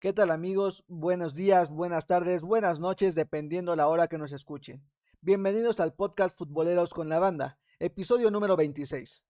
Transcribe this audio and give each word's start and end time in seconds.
¿Qué 0.00 0.14
tal 0.14 0.30
amigos? 0.30 0.82
Buenos 0.88 1.34
días, 1.34 1.68
buenas 1.68 2.06
tardes, 2.06 2.40
buenas 2.40 2.80
noches, 2.80 3.14
dependiendo 3.14 3.76
la 3.76 3.86
hora 3.86 4.08
que 4.08 4.16
nos 4.16 4.32
escuchen. 4.32 4.82
Bienvenidos 5.20 5.78
al 5.78 5.92
podcast 5.92 6.38
Futboleros 6.38 6.94
con 6.94 7.10
la 7.10 7.18
Banda, 7.18 7.58
episodio 7.78 8.30
número 8.30 8.56
26. 8.56 9.22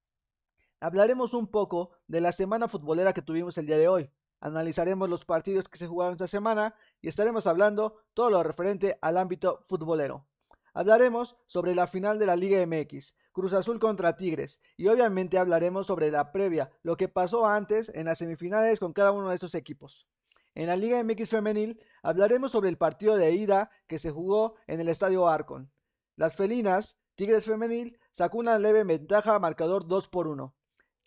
Hablaremos 0.79 1.35
un 1.35 1.49
poco 1.49 1.91
de 2.07 2.21
la 2.21 2.31
semana 2.31 2.69
futbolera 2.69 3.13
que 3.13 3.21
tuvimos 3.21 3.59
el 3.59 3.67
día 3.67 3.79
de 3.79 3.89
hoy. 3.89 4.13
Analizaremos 4.39 5.11
los 5.11 5.25
partidos 5.25 5.69
que 5.69 5.77
se 5.77 5.89
jugaron 5.89 6.13
esta 6.13 6.29
semana 6.29 6.77
y 7.03 7.09
estaremos 7.09 7.49
hablando 7.49 7.97
todo 8.15 8.31
lo 8.31 8.45
referente 8.45 8.97
al 9.03 9.19
ámbito 9.19 9.65
futbolero. 9.69 10.29
Hablaremos 10.73 11.37
sobre 11.49 11.75
la 11.75 11.89
final 11.89 12.21
de 12.21 12.27
la 12.27 12.37
Liga 12.37 12.65
MX, 12.65 13.17
Cruz 13.33 13.55
Azul 13.55 13.81
contra 13.81 14.17
Tigres, 14.17 14.61
y 14.77 14.87
obviamente 14.87 15.37
hablaremos 15.37 15.89
sobre 15.89 16.13
la 16.13 16.31
previa, 16.31 16.71
lo 16.85 16.97
que 16.97 17.09
pasó 17.09 17.45
antes 17.45 17.91
en 17.93 18.05
las 18.05 18.19
semifinales 18.19 18.79
con 18.79 18.93
cada 18.93 19.11
uno 19.11 19.31
de 19.31 19.35
estos 19.35 19.57
equipos. 19.57 20.07
En 20.55 20.67
la 20.67 20.77
Liga 20.77 21.03
MX 21.03 21.29
femenil 21.29 21.81
hablaremos 22.03 22.51
sobre 22.51 22.69
el 22.69 22.77
partido 22.77 23.17
de 23.17 23.33
ida 23.33 23.71
que 23.87 23.99
se 24.01 24.11
jugó 24.11 24.57
en 24.67 24.81
el 24.81 24.89
Estadio 24.89 25.29
Arcon. 25.29 25.71
Las 26.17 26.35
felinas, 26.35 26.97
Tigres 27.15 27.45
femenil, 27.45 27.99
sacó 28.11 28.39
una 28.39 28.59
leve 28.59 28.83
ventaja 28.83 29.39
marcador 29.39 29.87
2 29.87 30.09
por 30.09 30.27
1. 30.27 30.55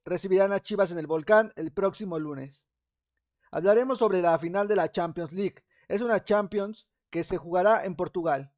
Recibirán 0.05 0.53
a 0.53 0.61
Chivas 0.61 0.91
en 0.91 0.97
el 0.97 1.07
Volcán 1.07 1.51
el 1.55 1.73
próximo 1.73 2.19
lunes. 2.19 2.65
Hablaremos 3.51 3.99
sobre 3.99 4.21
la 4.21 4.39
final 4.39 4.67
de 4.67 4.77
la 4.77 4.91
Champions 4.91 5.33
League. 5.33 5.63
Es 5.89 6.01
una 6.01 6.23
Champions 6.23 6.87
que 7.09 7.23
se 7.23 7.37
jugará 7.37 7.83
en 7.83 7.95
Portugal. 7.95 8.51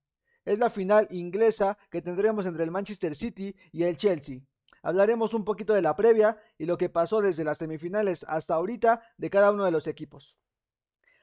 Es 0.45 0.59
la 0.59 0.69
final 0.69 1.07
inglesa 1.09 1.77
que 1.89 2.03
tendremos 2.03 2.45
entre 2.45 2.63
el 2.63 2.71
Manchester 2.71 3.15
City 3.15 3.55
y 3.71 3.83
el 3.83 3.97
Chelsea. 3.97 4.41
Hablaremos 4.83 5.33
un 5.33 5.43
poquito 5.43 5.73
de 5.73 5.81
la 5.81 5.95
previa 5.95 6.37
y 6.59 6.65
lo 6.65 6.77
que 6.77 6.89
pasó 6.89 7.21
desde 7.21 7.43
las 7.43 7.57
semifinales 7.57 8.23
hasta 8.29 8.53
ahorita 8.53 9.01
de 9.17 9.29
cada 9.31 9.51
uno 9.51 9.65
de 9.65 9.71
los 9.71 9.87
equipos. 9.87 10.37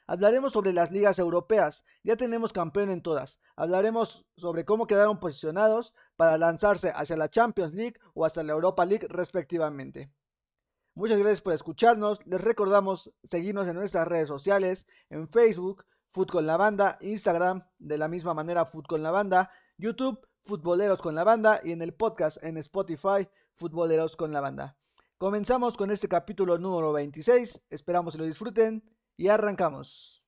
Hablaremos 0.06 0.52
sobre 0.52 0.72
las 0.72 0.90
ligas 0.90 1.18
europeas, 1.18 1.84
ya 2.02 2.16
tenemos 2.16 2.52
campeón 2.52 2.90
en 2.90 3.02
todas. 3.02 3.38
Hablaremos 3.56 4.26
sobre 4.36 4.64
cómo 4.64 4.86
quedaron 4.86 5.20
posicionados 5.20 5.94
para 6.16 6.38
lanzarse 6.38 6.92
hacia 6.94 7.16
la 7.16 7.30
Champions 7.30 7.74
League 7.74 7.98
o 8.14 8.26
hacia 8.26 8.42
la 8.42 8.52
Europa 8.52 8.84
League 8.84 9.06
respectivamente. 9.08 10.10
Muchas 10.94 11.18
gracias 11.18 11.40
por 11.40 11.54
escucharnos. 11.54 12.24
Les 12.26 12.40
recordamos 12.40 13.10
seguirnos 13.24 13.66
en 13.66 13.76
nuestras 13.76 14.06
redes 14.06 14.28
sociales, 14.28 14.86
en 15.08 15.28
Facebook, 15.28 15.84
Food 16.12 16.28
con 16.28 16.46
la 16.46 16.58
Banda, 16.58 16.98
Instagram, 17.00 17.64
de 17.78 17.96
la 17.96 18.08
misma 18.08 18.34
manera 18.34 18.66
Food 18.66 18.84
con 18.84 19.02
la 19.02 19.10
Banda, 19.10 19.50
YouTube, 19.78 20.20
Futboleros 20.44 21.00
con 21.00 21.14
la 21.14 21.24
Banda 21.24 21.60
y 21.64 21.72
en 21.72 21.80
el 21.80 21.94
podcast 21.94 22.42
en 22.42 22.58
Spotify, 22.58 23.28
Futboleros 23.54 24.16
con 24.16 24.32
la 24.32 24.40
Banda. 24.40 24.76
Comenzamos 25.16 25.76
con 25.76 25.90
este 25.90 26.08
capítulo 26.08 26.58
número 26.58 26.92
26. 26.92 27.62
Esperamos 27.70 28.12
que 28.12 28.18
lo 28.18 28.24
disfruten 28.24 28.82
y 29.22 29.28
arrancamos. 29.28 30.20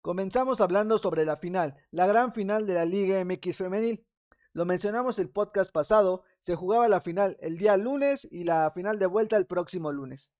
Comenzamos 0.00 0.62
hablando 0.62 0.96
sobre 0.96 1.26
la 1.26 1.36
final, 1.36 1.76
la 1.90 2.06
gran 2.06 2.32
final 2.32 2.66
de 2.66 2.72
la 2.72 2.86
Liga 2.86 3.22
MX 3.22 3.58
femenil. 3.58 4.06
Lo 4.54 4.64
mencionamos 4.64 5.18
el 5.18 5.28
podcast 5.28 5.70
pasado, 5.70 6.22
se 6.40 6.54
jugaba 6.54 6.88
la 6.88 7.02
final 7.02 7.36
el 7.40 7.58
día 7.58 7.76
lunes 7.76 8.26
y 8.30 8.44
la 8.44 8.70
final 8.70 8.98
de 8.98 9.06
vuelta 9.06 9.36
el 9.36 9.44
próximo 9.44 9.92
lunes. 9.92 10.30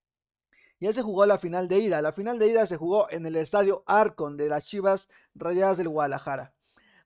Ya 0.84 0.93
se 0.93 1.00
jugó 1.00 1.25
la 1.25 1.39
final 1.39 1.67
de 1.67 1.78
ida. 1.78 2.03
La 2.03 2.12
final 2.12 2.39
de 2.39 2.47
ida 2.47 2.67
se 2.67 2.77
jugó 2.77 3.11
en 3.11 3.25
el 3.25 3.37
estadio 3.37 3.84
Arcon 3.87 4.37
de 4.37 4.50
las 4.50 4.67
Chivas 4.67 5.09
Rayadas 5.34 5.78
del 5.78 5.89
Guadalajara. 5.89 6.53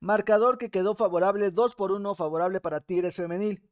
Marcador 0.01 0.59
que 0.59 0.73
quedó 0.73 0.97
favorable 0.97 1.53
2 1.53 1.77
por 1.77 1.93
1 1.93 2.17
favorable 2.17 2.59
para 2.61 2.81
Tigres 2.81 3.15
femenil. 3.15 3.63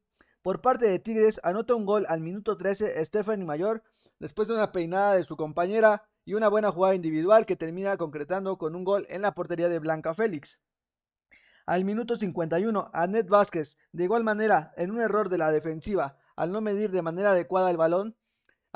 Por 0.41 0.61
parte 0.61 0.87
de 0.87 0.99
Tigres 0.99 1.41
anota 1.43 1.75
un 1.75 1.85
gol 1.85 2.05
al 2.07 2.21
minuto 2.21 2.55
13 2.55 3.03
Stephanie 3.03 3.43
Mayor 3.43 3.83
después 4.17 4.47
de 4.47 4.53
una 4.53 4.71
peinada 4.71 5.15
de 5.15 5.25
su 5.25 5.35
compañera 5.35 6.05
y 6.23 6.35
una 6.35 6.47
buena 6.47 6.71
jugada 6.71 6.95
individual 6.95 7.45
que 7.45 7.57
termina 7.57 7.97
concretando 7.97 8.57
con 8.57 8.77
un 8.77 8.85
gol 8.85 9.05
en 9.09 9.23
la 9.23 9.33
portería 9.33 9.67
de 9.67 9.79
Blanca 9.79 10.13
Félix. 10.13 10.61
Al 11.65 11.83
minuto 11.83 12.15
51, 12.15 12.91
Annette 12.93 13.27
Vázquez, 13.27 13.77
de 13.91 14.05
igual 14.05 14.23
manera, 14.23 14.71
en 14.77 14.91
un 14.91 15.01
error 15.01 15.27
de 15.27 15.37
la 15.37 15.51
defensiva, 15.51 16.17
al 16.37 16.53
no 16.53 16.61
medir 16.61 16.91
de 16.91 17.01
manera 17.01 17.31
adecuada 17.31 17.69
el 17.69 17.75
balón, 17.75 18.15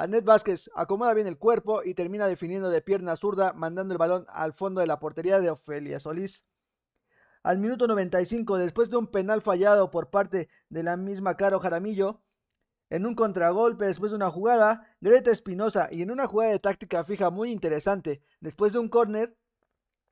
Anet 0.02 0.26
Vázquez 0.26 0.68
acomoda 0.74 1.14
bien 1.14 1.28
el 1.28 1.38
cuerpo 1.38 1.84
y 1.84 1.94
termina 1.94 2.26
definiendo 2.26 2.72
de 2.72 2.82
pierna 2.82 3.16
zurda, 3.16 3.54
mandando 3.54 3.94
el 3.94 4.00
balón 4.00 4.26
al 4.30 4.52
fondo 4.52 4.82
de 4.82 4.88
la 4.88 4.98
portería 4.98 5.40
de 5.40 5.52
Ofelia 5.52 6.00
Solís. 6.00 6.44
Al 7.44 7.60
minuto 7.60 7.86
95, 7.86 8.58
después 8.58 8.90
de 8.90 8.98
un 8.98 9.06
penal 9.06 9.44
fallado 9.44 9.92
por 9.92 10.10
parte 10.10 10.50
de 10.70 10.82
la 10.82 10.98
misma 10.98 11.38
Caro 11.38 11.60
Jaramillo, 11.60 12.24
en 12.90 13.06
un 13.06 13.14
contragolpe 13.14 13.86
después 13.86 14.10
de 14.10 14.16
una 14.16 14.32
jugada, 14.32 14.88
Greta 15.02 15.30
Espinosa 15.30 15.88
y 15.92 16.02
en 16.02 16.10
una 16.10 16.26
jugada 16.26 16.52
de 16.52 16.60
táctica 16.60 17.04
fija 17.04 17.30
muy 17.30 17.52
interesante, 17.52 18.24
después 18.40 18.74
de 18.74 18.80
un 18.80 18.90
córner, 18.90 19.38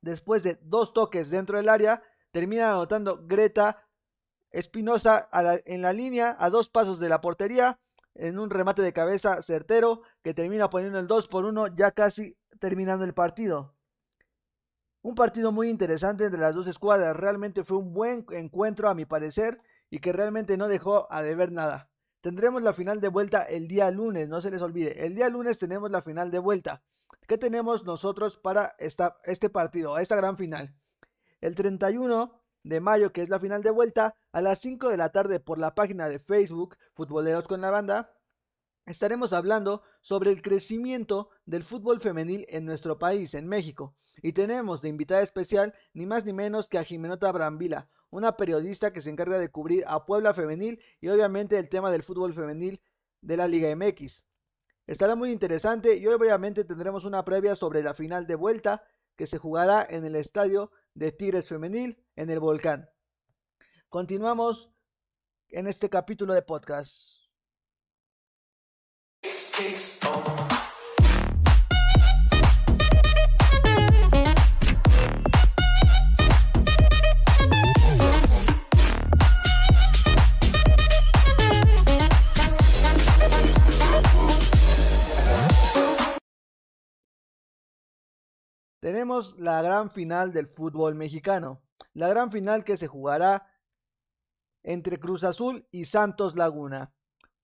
después 0.02 0.44
de 0.44 0.56
dos 0.62 0.92
toques 0.92 1.30
dentro 1.30 1.56
del 1.56 1.68
área, 1.68 2.00
termina 2.30 2.70
anotando 2.70 3.26
Greta 3.26 3.88
Espinosa 4.52 5.28
en 5.64 5.82
la 5.82 5.92
línea 5.92 6.36
a 6.38 6.48
dos 6.48 6.68
pasos 6.68 7.00
de 7.00 7.08
la 7.08 7.20
portería 7.20 7.80
en 8.20 8.38
un 8.38 8.50
remate 8.50 8.82
de 8.82 8.92
cabeza 8.92 9.40
certero 9.40 10.02
que 10.22 10.34
termina 10.34 10.68
poniendo 10.68 10.98
el 10.98 11.06
2 11.06 11.26
por 11.28 11.46
1 11.46 11.68
ya 11.74 11.90
casi 11.92 12.36
terminando 12.58 13.04
el 13.04 13.14
partido. 13.14 13.74
Un 15.00 15.14
partido 15.14 15.50
muy 15.52 15.70
interesante 15.70 16.26
entre 16.26 16.40
las 16.40 16.54
dos 16.54 16.68
escuadras, 16.68 17.16
realmente 17.16 17.64
fue 17.64 17.78
un 17.78 17.94
buen 17.94 18.26
encuentro 18.32 18.90
a 18.90 18.94
mi 18.94 19.06
parecer 19.06 19.62
y 19.88 20.00
que 20.00 20.12
realmente 20.12 20.58
no 20.58 20.68
dejó 20.68 21.10
a 21.10 21.22
deber 21.22 21.50
nada. 21.50 21.88
Tendremos 22.20 22.60
la 22.60 22.74
final 22.74 23.00
de 23.00 23.08
vuelta 23.08 23.42
el 23.44 23.66
día 23.66 23.90
lunes, 23.90 24.28
no 24.28 24.42
se 24.42 24.50
les 24.50 24.60
olvide, 24.60 25.06
el 25.06 25.14
día 25.14 25.30
lunes 25.30 25.58
tenemos 25.58 25.90
la 25.90 26.02
final 26.02 26.30
de 26.30 26.38
vuelta. 26.38 26.82
¿Qué 27.26 27.38
tenemos 27.38 27.84
nosotros 27.84 28.36
para 28.36 28.74
esta, 28.78 29.16
este 29.24 29.48
partido, 29.48 29.98
esta 29.98 30.16
gran 30.16 30.36
final? 30.36 30.74
El 31.40 31.54
31 31.54 32.38
de 32.64 32.80
mayo, 32.80 33.12
que 33.12 33.22
es 33.22 33.30
la 33.30 33.40
final 33.40 33.62
de 33.62 33.70
vuelta, 33.70 34.14
a 34.32 34.40
las 34.40 34.60
5 34.60 34.88
de 34.88 34.96
la 34.96 35.10
tarde 35.10 35.40
por 35.40 35.58
la 35.58 35.74
página 35.74 36.08
de 36.08 36.18
Facebook 36.18 36.76
Futboleros 36.94 37.48
con 37.48 37.60
la 37.60 37.70
Banda, 37.70 38.14
estaremos 38.86 39.32
hablando 39.32 39.82
sobre 40.00 40.30
el 40.30 40.42
crecimiento 40.42 41.30
del 41.46 41.64
fútbol 41.64 42.00
femenil 42.00 42.46
en 42.48 42.64
nuestro 42.64 42.98
país, 42.98 43.34
en 43.34 43.48
México. 43.48 43.94
Y 44.22 44.32
tenemos 44.32 44.80
de 44.82 44.88
invitada 44.88 45.22
especial 45.22 45.74
ni 45.94 46.06
más 46.06 46.24
ni 46.24 46.32
menos 46.32 46.68
que 46.68 46.78
a 46.78 46.84
Jimenota 46.84 47.30
Brambila, 47.32 47.88
una 48.10 48.36
periodista 48.36 48.92
que 48.92 49.00
se 49.00 49.10
encarga 49.10 49.38
de 49.38 49.50
cubrir 49.50 49.84
a 49.86 50.04
Puebla 50.04 50.34
Femenil 50.34 50.82
y 51.00 51.08
obviamente 51.08 51.58
el 51.58 51.68
tema 51.68 51.90
del 51.90 52.02
fútbol 52.02 52.34
femenil 52.34 52.82
de 53.20 53.36
la 53.36 53.46
Liga 53.46 53.74
MX. 53.74 54.24
Estará 54.86 55.14
muy 55.14 55.30
interesante 55.30 55.96
y 55.96 56.06
obviamente 56.08 56.64
tendremos 56.64 57.04
una 57.04 57.24
previa 57.24 57.54
sobre 57.54 57.82
la 57.82 57.94
final 57.94 58.26
de 58.26 58.34
vuelta 58.34 58.82
que 59.16 59.26
se 59.26 59.38
jugará 59.38 59.86
en 59.88 60.04
el 60.04 60.16
estadio 60.16 60.72
de 60.94 61.12
Tigres 61.12 61.46
Femenil 61.46 62.02
en 62.16 62.30
el 62.30 62.40
Volcán. 62.40 62.88
Continuamos 63.90 64.70
en 65.48 65.66
este 65.66 65.90
capítulo 65.90 66.32
de 66.32 66.42
podcast. 66.42 67.26
Tenemos 88.78 89.36
la 89.36 89.60
gran 89.62 89.90
final 89.90 90.32
del 90.32 90.46
fútbol 90.46 90.94
mexicano. 90.94 91.60
La 91.92 92.06
gran 92.06 92.30
final 92.30 92.62
que 92.62 92.76
se 92.76 92.86
jugará 92.86 93.49
entre 94.62 94.98
Cruz 94.98 95.24
Azul 95.24 95.66
y 95.70 95.84
Santos 95.84 96.36
Laguna. 96.36 96.92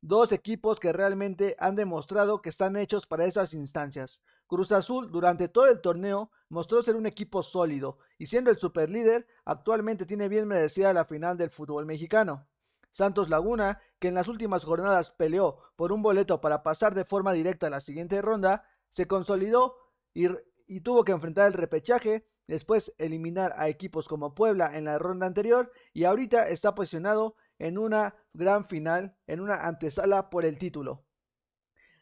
Dos 0.00 0.32
equipos 0.32 0.78
que 0.78 0.92
realmente 0.92 1.56
han 1.58 1.74
demostrado 1.74 2.42
que 2.42 2.50
están 2.50 2.76
hechos 2.76 3.06
para 3.06 3.24
esas 3.24 3.54
instancias. 3.54 4.20
Cruz 4.46 4.70
Azul 4.72 5.10
durante 5.10 5.48
todo 5.48 5.66
el 5.66 5.80
torneo 5.80 6.30
mostró 6.48 6.82
ser 6.82 6.96
un 6.96 7.06
equipo 7.06 7.42
sólido 7.42 7.98
y 8.18 8.26
siendo 8.26 8.50
el 8.50 8.58
superlíder 8.58 9.26
actualmente 9.44 10.06
tiene 10.06 10.28
bien 10.28 10.46
merecida 10.46 10.92
la 10.92 11.04
final 11.04 11.36
del 11.36 11.50
fútbol 11.50 11.86
mexicano. 11.86 12.46
Santos 12.92 13.28
Laguna, 13.28 13.80
que 13.98 14.08
en 14.08 14.14
las 14.14 14.28
últimas 14.28 14.64
jornadas 14.64 15.10
peleó 15.10 15.58
por 15.76 15.92
un 15.92 16.02
boleto 16.02 16.40
para 16.40 16.62
pasar 16.62 16.94
de 16.94 17.04
forma 17.04 17.32
directa 17.32 17.66
a 17.66 17.70
la 17.70 17.80
siguiente 17.80 18.22
ronda, 18.22 18.64
se 18.90 19.06
consolidó 19.06 19.76
y 20.14 20.28
y 20.66 20.80
tuvo 20.80 21.04
que 21.04 21.12
enfrentar 21.12 21.46
el 21.46 21.52
repechaje, 21.52 22.26
después 22.46 22.92
eliminar 22.98 23.54
a 23.56 23.68
equipos 23.68 24.08
como 24.08 24.34
Puebla 24.34 24.76
en 24.76 24.84
la 24.84 24.98
ronda 24.98 25.26
anterior 25.26 25.72
y 25.92 26.04
ahorita 26.04 26.48
está 26.48 26.74
posicionado 26.74 27.36
en 27.58 27.78
una 27.78 28.14
gran 28.32 28.66
final, 28.66 29.16
en 29.26 29.40
una 29.40 29.66
antesala 29.66 30.30
por 30.30 30.44
el 30.44 30.58
título. 30.58 31.04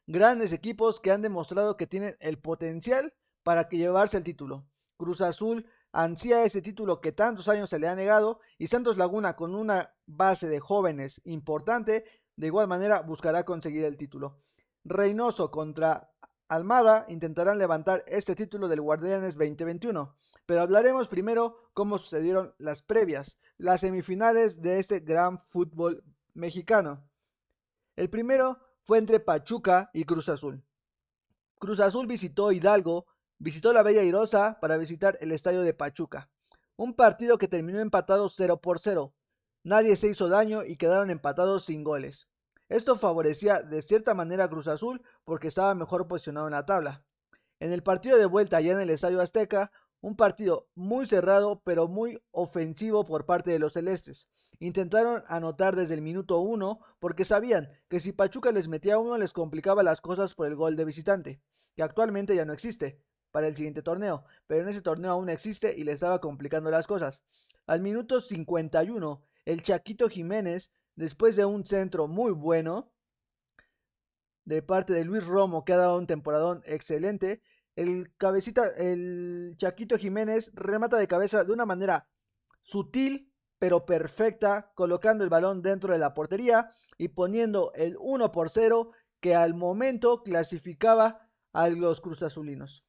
Grandes 0.07 0.53
equipos 0.53 1.01
que 1.01 1.13
han 1.13 1.23
demostrado 1.23 1.77
que 1.77 1.87
tienen 1.87 2.17
el 2.21 2.39
potencial 2.39 3.15
para 3.43 3.69
que 3.69 3.79
llevarse 3.79 4.17
el 4.17 4.25
título. 4.25 4.67
Cruz 4.97 5.21
Azul 5.21 5.67
ansía 5.93 6.45
ese 6.45 6.61
título 6.61 7.01
que 7.01 7.13
tantos 7.13 7.49
años 7.49 7.71
se 7.71 7.79
le 7.79 7.89
ha 7.89 7.95
negado 7.95 8.41
y 8.59 8.67
Santos 8.67 8.99
Laguna 8.99 9.37
con 9.37 9.55
una 9.55 9.95
base 10.07 10.49
de 10.49 10.61
jóvenes 10.61 11.21
importante 11.25 12.05
de 12.37 12.47
igual 12.49 12.69
manera 12.69 13.01
buscará 13.01 13.45
conseguir 13.45 13.85
el 13.85 13.97
título. 13.97 14.39
Reynoso 14.85 15.51
contra 15.51 16.11
Almada 16.49 17.07
intentarán 17.09 17.59
levantar 17.59 18.05
este 18.07 18.35
título 18.35 18.69
del 18.69 18.81
Guardianes 18.81 19.35
2021, 19.35 20.15
pero 20.47 20.63
hablaremos 20.63 21.09
primero 21.09 21.71
cómo 21.73 21.99
sucedieron 21.99 22.55
las 22.59 22.83
previas, 22.83 23.39
las 23.59 23.81
semifinales 23.81 24.61
de 24.61 24.79
este 24.79 25.01
gran 25.01 25.41
fútbol 25.49 26.05
mexicano. 26.35 27.09
El 27.97 28.11
primero 28.11 28.59
fue 28.83 28.99
entre 28.99 29.21
Pachuca 29.21 29.91
y 29.93 30.05
Cruz 30.05 30.29
Azul. 30.29 30.63
Cruz 31.59 31.81
Azul 31.81 32.07
visitó 32.07 32.53
Hidalgo, 32.53 33.07
visitó 33.39 33.73
la 33.73 33.83
Bella 33.83 34.03
Irosa 34.03 34.59
para 34.61 34.77
visitar 34.77 35.17
el 35.21 35.33
estadio 35.33 35.63
de 35.63 35.75
Pachuca. 35.75 36.29
Un 36.77 36.95
partido 36.95 37.39
que 37.39 37.49
terminó 37.49 37.81
empatado 37.81 38.29
0 38.29 38.61
por 38.61 38.81
0. 38.81 39.15
Nadie 39.63 39.97
se 39.97 40.09
hizo 40.09 40.29
daño 40.29 40.65
y 40.65 40.77
quedaron 40.77 41.11
empatados 41.11 41.65
sin 41.65 41.85
goles. 41.85 42.29
Esto 42.69 42.97
favorecía 42.97 43.61
de 43.61 43.81
cierta 43.83 44.15
manera 44.15 44.45
a 44.45 44.49
Cruz 44.49 44.67
Azul 44.67 45.03
porque 45.25 45.49
estaba 45.49 45.75
mejor 45.75 46.09
posicionado 46.09 46.47
en 46.49 46.53
la 46.53 46.67
tabla. 46.67 47.05
En 47.61 47.73
el 47.73 47.83
partido 47.83 48.19
de 48.19 48.27
vuelta 48.27 48.57
allá 48.57 48.73
en 48.73 48.81
el 48.81 48.91
Estadio 48.91 49.21
Azteca, 49.21 49.71
un 50.05 50.17
partido 50.17 50.69
muy 50.75 51.07
cerrado 51.07 51.63
pero 51.65 51.89
muy 51.89 52.21
ofensivo 52.31 53.07
por 53.07 53.25
parte 53.25 53.51
de 53.51 53.59
los 53.59 53.73
celestes. 53.73 54.29
Intentaron 54.59 55.25
anotar 55.29 55.77
desde 55.77 55.95
el 55.95 56.03
minuto 56.03 56.41
uno 56.41 56.81
porque 57.01 57.25
sabían 57.25 57.71
que 57.89 58.01
si 58.01 58.13
Pachuca 58.13 58.53
les 58.53 58.69
metía 58.69 58.99
uno 58.99 59.17
les 59.17 59.33
complicaba 59.33 59.83
las 59.83 60.03
cosas 60.03 60.35
por 60.35 60.47
el 60.47 60.57
gol 60.57 60.77
de 60.77 60.85
visitante, 60.85 61.41
que 61.75 61.83
actualmente 61.83 62.37
ya 62.37 62.45
no 62.45 62.53
existe 62.53 63.01
para 63.31 63.47
el 63.47 63.57
siguiente 63.57 63.81
torneo, 63.81 64.27
pero 64.47 64.61
en 64.61 64.69
ese 64.69 64.83
torneo 64.83 65.13
aún 65.13 65.31
existe 65.31 65.75
y 65.75 65.85
le 65.85 65.93
estaba 65.93 66.21
complicando 66.21 66.71
las 66.71 66.87
cosas. 66.87 67.23
Al 67.67 67.81
minuto 67.81 68.21
51, 68.21 69.23
el 69.47 69.63
Chaquito 69.63 70.11
Jiménez 70.11 70.71
después 70.97 71.35
de 71.35 71.47
un 71.47 71.65
centro 71.65 72.09
muy 72.09 72.33
bueno 72.33 72.93
de 74.45 74.61
parte 74.61 74.93
de 74.93 75.07
Luis 75.07 75.25
Romo, 75.25 75.65
que 75.65 75.73
ha 75.73 75.79
dado 75.79 75.97
un 75.97 76.07
temporadón 76.07 76.63
excelente, 76.67 77.41
el 77.77 78.13
cabecita, 78.17 78.67
el 78.77 79.55
Chaquito 79.57 79.99
Jiménez 79.99 80.51
remata 80.55 80.97
de 80.97 81.09
cabeza 81.09 81.45
de 81.45 81.53
una 81.53 81.67
manera 81.67 82.07
sutil 82.63 83.31
pero 83.59 83.87
perfecta, 83.87 84.71
colocando 84.75 85.25
el 85.25 85.31
balón 85.31 85.63
dentro 85.63 85.93
de 85.93 85.99
la 85.99 86.13
portería 86.13 86.71
y 86.99 87.09
poniendo 87.09 87.73
el 87.75 87.97
1 87.99 88.31
por 88.31 88.51
0 88.51 88.91
que 89.21 89.35
al 89.35 89.55
momento 89.55 90.23
clasificaba 90.23 91.27
a 91.53 91.69
los 91.71 92.01
cruzazulinos. 92.01 92.85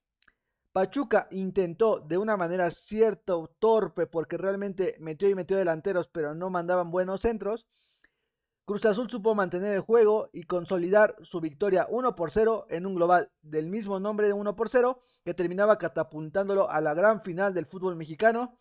Pachuca 0.74 1.30
intentó 1.32 2.02
de 2.02 2.18
una 2.18 2.36
manera 2.36 2.70
cierto 2.72 3.56
torpe 3.60 4.08
porque 4.08 4.38
realmente 4.38 4.98
metió 5.00 5.30
y 5.30 5.36
metió 5.36 5.56
delanteros 5.56 6.10
pero 6.10 6.36
no 6.36 6.50
mandaban 6.50 6.92
buenos 6.92 7.22
centros 7.22 7.66
Cruz 8.66 8.84
Azul 8.86 9.12
supo 9.12 9.36
mantener 9.36 9.76
el 9.76 9.82
juego 9.82 10.32
y 10.34 10.46
consolidar 10.46 11.16
su 11.22 11.40
victoria 11.40 11.86
1 11.88 12.16
por 12.16 12.32
0 12.32 12.66
en 12.72 12.88
un 12.88 12.96
global 12.96 13.30
del 13.44 13.68
mismo 13.68 14.00
nombre 14.00 14.26
de 14.26 14.34
1 14.34 14.56
por 14.56 14.70
0 14.70 15.00
que 15.24 15.36
terminaba 15.36 15.78
catapultándolo 15.78 16.68
a 16.72 16.82
la 16.82 16.96
gran 16.96 17.22
final 17.22 17.54
del 17.54 17.68
fútbol 17.68 17.96
mexicano 17.96 18.58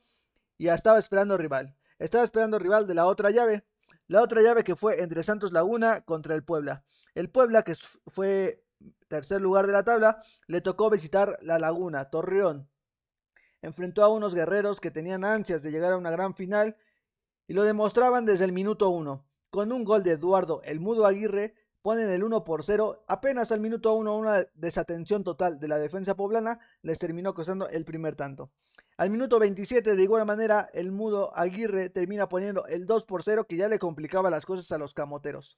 y 0.59 0.69
estaba 0.69 0.99
esperando 0.99 1.39
rival. 1.39 1.75
Estaba 1.99 2.23
esperando 2.23 2.59
rival 2.59 2.87
de 2.87 2.95
la 2.95 3.06
otra 3.06 3.31
llave, 3.31 3.65
la 4.06 4.21
otra 4.21 4.43
llave 4.43 4.62
que 4.62 4.77
fue 4.77 5.03
entre 5.03 5.23
Santos 5.23 5.53
Laguna 5.53 6.03
contra 6.03 6.35
el 6.35 6.45
Puebla. 6.45 6.85
El 7.15 7.31
Puebla, 7.31 7.62
que 7.62 7.73
fue 8.09 8.62
tercer 9.09 9.41
lugar 9.41 9.67
de 9.67 9.73
la 9.73 9.85
tabla, 9.85 10.23
le 10.47 10.61
tocó 10.61 10.91
visitar 10.91 11.39
la 11.41 11.59
Laguna, 11.59 12.11
Torreón. 12.11 12.69
Enfrentó 13.62 14.05
a 14.05 14.09
unos 14.09 14.35
guerreros 14.35 14.81
que 14.81 14.91
tenían 14.91 15.25
ansias 15.25 15.62
de 15.62 15.71
llegar 15.71 15.95
a 15.95 15.97
una 15.97 16.11
gran 16.11 16.35
final 16.35 16.77
y 17.47 17.55
lo 17.55 17.62
demostraban 17.62 18.27
desde 18.27 18.45
el 18.45 18.53
minuto 18.53 18.91
1. 18.91 19.25
Con 19.55 19.71
un 19.71 19.85
gol 19.85 20.03
de 20.03 20.11
Eduardo 20.11 20.62
El 20.65 20.81
Mudo 20.81 21.06
Aguirre 21.06 21.55
ponen 21.81 22.11
el 22.11 22.25
1 22.25 22.43
por 22.43 22.65
0. 22.65 23.05
Apenas 23.06 23.53
al 23.53 23.61
minuto 23.61 23.95
1 23.95 24.17
una 24.17 24.49
desatención 24.55 25.23
total 25.23 25.61
de 25.61 25.69
la 25.69 25.79
defensa 25.79 26.17
poblana 26.17 26.59
les 26.83 26.99
terminó 26.99 27.35
costando 27.35 27.69
el 27.69 27.85
primer 27.85 28.17
tanto. 28.17 28.51
Al 28.97 29.11
minuto 29.11 29.39
27 29.39 29.95
de 29.95 30.03
igual 30.03 30.27
manera 30.27 30.69
el 30.73 30.91
Mudo 30.91 31.31
Aguirre 31.37 31.89
termina 31.89 32.29
poniendo 32.29 32.67
el 32.67 32.85
2 32.85 33.05
por 33.05 33.23
0 33.23 33.47
que 33.49 33.56
ya 33.56 33.69
le 33.69 33.79
complicaba 33.79 34.29
las 34.29 34.45
cosas 34.45 34.73
a 34.73 34.79
los 34.79 34.93
camoteros. 34.93 35.56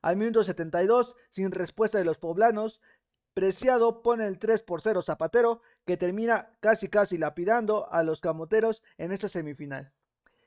Al 0.00 0.16
minuto 0.16 0.42
72, 0.42 1.14
sin 1.28 1.50
respuesta 1.50 1.98
de 1.98 2.04
los 2.04 2.16
poblanos, 2.16 2.80
Preciado 3.34 4.00
pone 4.00 4.26
el 4.26 4.38
3 4.38 4.62
por 4.62 4.80
0 4.80 5.02
Zapatero 5.02 5.60
que 5.84 5.98
termina 5.98 6.56
casi 6.60 6.88
casi 6.88 7.18
lapidando 7.18 7.92
a 7.92 8.02
los 8.02 8.22
camoteros 8.22 8.82
en 8.96 9.12
esta 9.12 9.28
semifinal. 9.28 9.92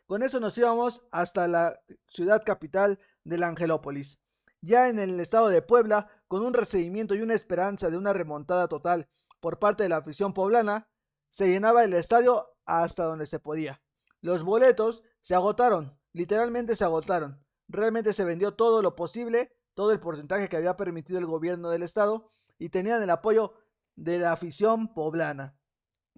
Con 0.05 0.21
eso 0.21 0.39
nos 0.39 0.57
íbamos 0.57 1.01
hasta 1.11 1.47
la 1.47 1.79
ciudad 2.07 2.44
capital 2.45 3.00
de 3.23 3.38
la 3.38 3.47
Angelópolis. 3.47 4.19
Ya 4.61 4.89
en 4.89 5.00
el 5.00 5.19
estado 5.19 5.50
de 5.50 5.61
Puebla, 5.61 6.09
con 6.27 6.45
un 6.45 6.53
recibimiento 6.53 7.15
y 7.15 7.21
una 7.21 7.33
esperanza 7.33 7.89
de 7.89 7.97
una 7.97 8.13
remontada 8.13 8.67
total 8.67 9.07
por 9.39 9.59
parte 9.59 9.83
de 9.83 9.89
la 9.89 9.97
afición 9.97 10.33
poblana, 10.33 10.88
se 11.29 11.47
llenaba 11.47 11.83
el 11.83 11.94
estadio 11.94 12.47
hasta 12.65 13.03
donde 13.03 13.25
se 13.25 13.39
podía. 13.39 13.81
Los 14.21 14.44
boletos 14.44 15.03
se 15.21 15.35
agotaron, 15.35 15.97
literalmente 16.13 16.75
se 16.75 16.83
agotaron. 16.83 17.44
Realmente 17.67 18.13
se 18.13 18.23
vendió 18.23 18.53
todo 18.53 18.81
lo 18.81 18.95
posible, 18.95 19.51
todo 19.73 19.91
el 19.91 20.00
porcentaje 20.00 20.47
que 20.47 20.57
había 20.57 20.77
permitido 20.77 21.19
el 21.19 21.25
gobierno 21.25 21.69
del 21.69 21.83
estado 21.83 22.29
y 22.57 22.69
tenían 22.69 23.01
el 23.01 23.09
apoyo 23.09 23.53
de 23.95 24.19
la 24.19 24.31
afición 24.31 24.94
poblana. 24.94 25.57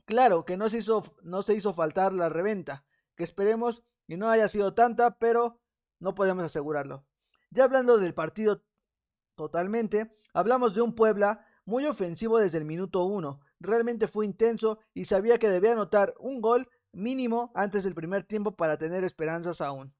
Claro 0.06 0.46
que 0.46 0.58
no 0.58 0.70
se 0.70 0.80
hizo, 0.80 1.04
no 1.24 1.42
se 1.44 1.54
hizo 1.54 1.74
faltar 1.74 2.14
la 2.14 2.30
reventa, 2.30 2.86
que 3.16 3.24
esperemos 3.24 3.84
que 4.08 4.18
no 4.18 4.30
haya 4.30 4.48
sido 4.50 4.74
tanta, 4.74 5.18
pero 5.18 5.60
no 6.00 6.16
podemos 6.16 6.44
asegurarlo. 6.44 7.06
Ya 7.50 7.64
hablando 7.64 7.98
del 7.98 8.14
partido 8.14 8.64
totalmente, 9.36 10.12
hablamos 10.34 10.74
de 10.74 10.82
un 10.82 10.96
Puebla 10.96 11.46
muy 11.66 11.86
ofensivo 11.86 12.40
desde 12.40 12.58
el 12.58 12.66
minuto 12.66 13.04
1. 13.06 13.40
Realmente 13.60 14.08
fue 14.08 14.26
intenso 14.26 14.80
y 14.94 15.06
sabía 15.06 15.40
que 15.40 15.50
debía 15.50 15.72
anotar 15.72 16.14
un 16.20 16.42
gol 16.42 16.70
mínimo 16.92 17.52
antes 17.56 17.84
del 17.84 17.96
primer 17.96 18.24
tiempo 18.24 18.56
para 18.56 18.78
tener 18.78 19.04
esperanzas 19.04 19.62
aún. 19.62 19.94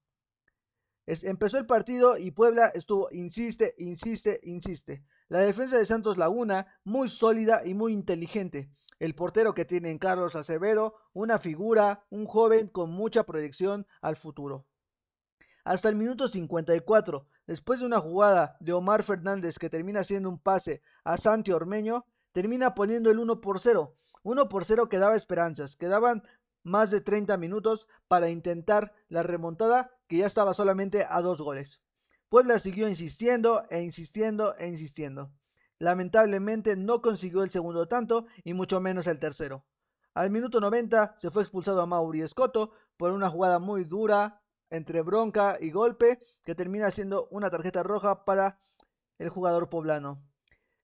empezó 1.06 1.58
el 1.58 1.66
partido 1.66 2.16
y 2.18 2.30
Puebla 2.30 2.68
estuvo, 2.74 3.08
insiste, 3.10 3.74
insiste, 3.78 4.40
insiste. 4.42 5.04
La 5.28 5.40
defensa 5.40 5.76
de 5.76 5.86
Santos 5.86 6.16
Laguna, 6.16 6.66
muy 6.84 7.08
sólida 7.08 7.62
y 7.64 7.74
muy 7.74 7.92
inteligente 7.92 8.70
el 8.98 9.14
portero 9.14 9.54
que 9.54 9.64
tienen 9.64 9.98
Carlos 9.98 10.36
Acevedo, 10.36 10.94
una 11.12 11.38
figura, 11.38 12.04
un 12.10 12.26
joven 12.26 12.68
con 12.68 12.90
mucha 12.90 13.24
proyección 13.24 13.86
al 14.00 14.16
futuro. 14.16 14.66
Hasta 15.64 15.88
el 15.88 15.96
minuto 15.96 16.28
54, 16.28 17.26
después 17.46 17.80
de 17.80 17.86
una 17.86 18.00
jugada 18.00 18.56
de 18.60 18.72
Omar 18.72 19.02
Fernández 19.02 19.58
que 19.58 19.68
termina 19.68 20.00
haciendo 20.00 20.28
un 20.28 20.38
pase 20.38 20.80
a 21.04 21.18
Santi 21.18 21.52
Ormeño, 21.52 22.06
termina 22.32 22.74
poniendo 22.74 23.10
el 23.10 23.18
1 23.18 23.40
por 23.40 23.60
0. 23.60 23.96
1 24.22 24.48
por 24.48 24.64
0 24.64 24.88
que 24.88 24.98
daba 24.98 25.16
esperanzas, 25.16 25.76
quedaban 25.76 26.22
más 26.62 26.90
de 26.90 27.00
30 27.00 27.36
minutos 27.36 27.88
para 28.08 28.30
intentar 28.30 28.92
la 29.08 29.22
remontada 29.22 29.90
que 30.08 30.18
ya 30.18 30.26
estaba 30.26 30.54
solamente 30.54 31.06
a 31.08 31.20
dos 31.20 31.40
goles. 31.40 31.80
Puebla 32.28 32.58
siguió 32.58 32.88
insistiendo 32.88 33.64
e 33.70 33.82
insistiendo 33.82 34.56
e 34.58 34.66
insistiendo. 34.66 35.30
Lamentablemente 35.78 36.76
no 36.76 37.02
consiguió 37.02 37.42
el 37.42 37.50
segundo 37.50 37.86
tanto 37.86 38.26
y 38.44 38.54
mucho 38.54 38.80
menos 38.80 39.06
el 39.06 39.18
tercero. 39.18 39.64
Al 40.14 40.30
minuto 40.30 40.60
90 40.60 41.16
se 41.18 41.30
fue 41.30 41.42
expulsado 41.42 41.82
a 41.82 41.86
Mauri 41.86 42.22
Escoto 42.22 42.70
por 42.96 43.12
una 43.12 43.28
jugada 43.28 43.58
muy 43.58 43.84
dura 43.84 44.40
entre 44.70 45.02
bronca 45.02 45.58
y 45.60 45.70
golpe 45.70 46.18
que 46.42 46.54
termina 46.54 46.90
siendo 46.90 47.28
una 47.30 47.50
tarjeta 47.50 47.82
roja 47.82 48.24
para 48.24 48.58
el 49.18 49.28
jugador 49.28 49.68
poblano. 49.68 50.22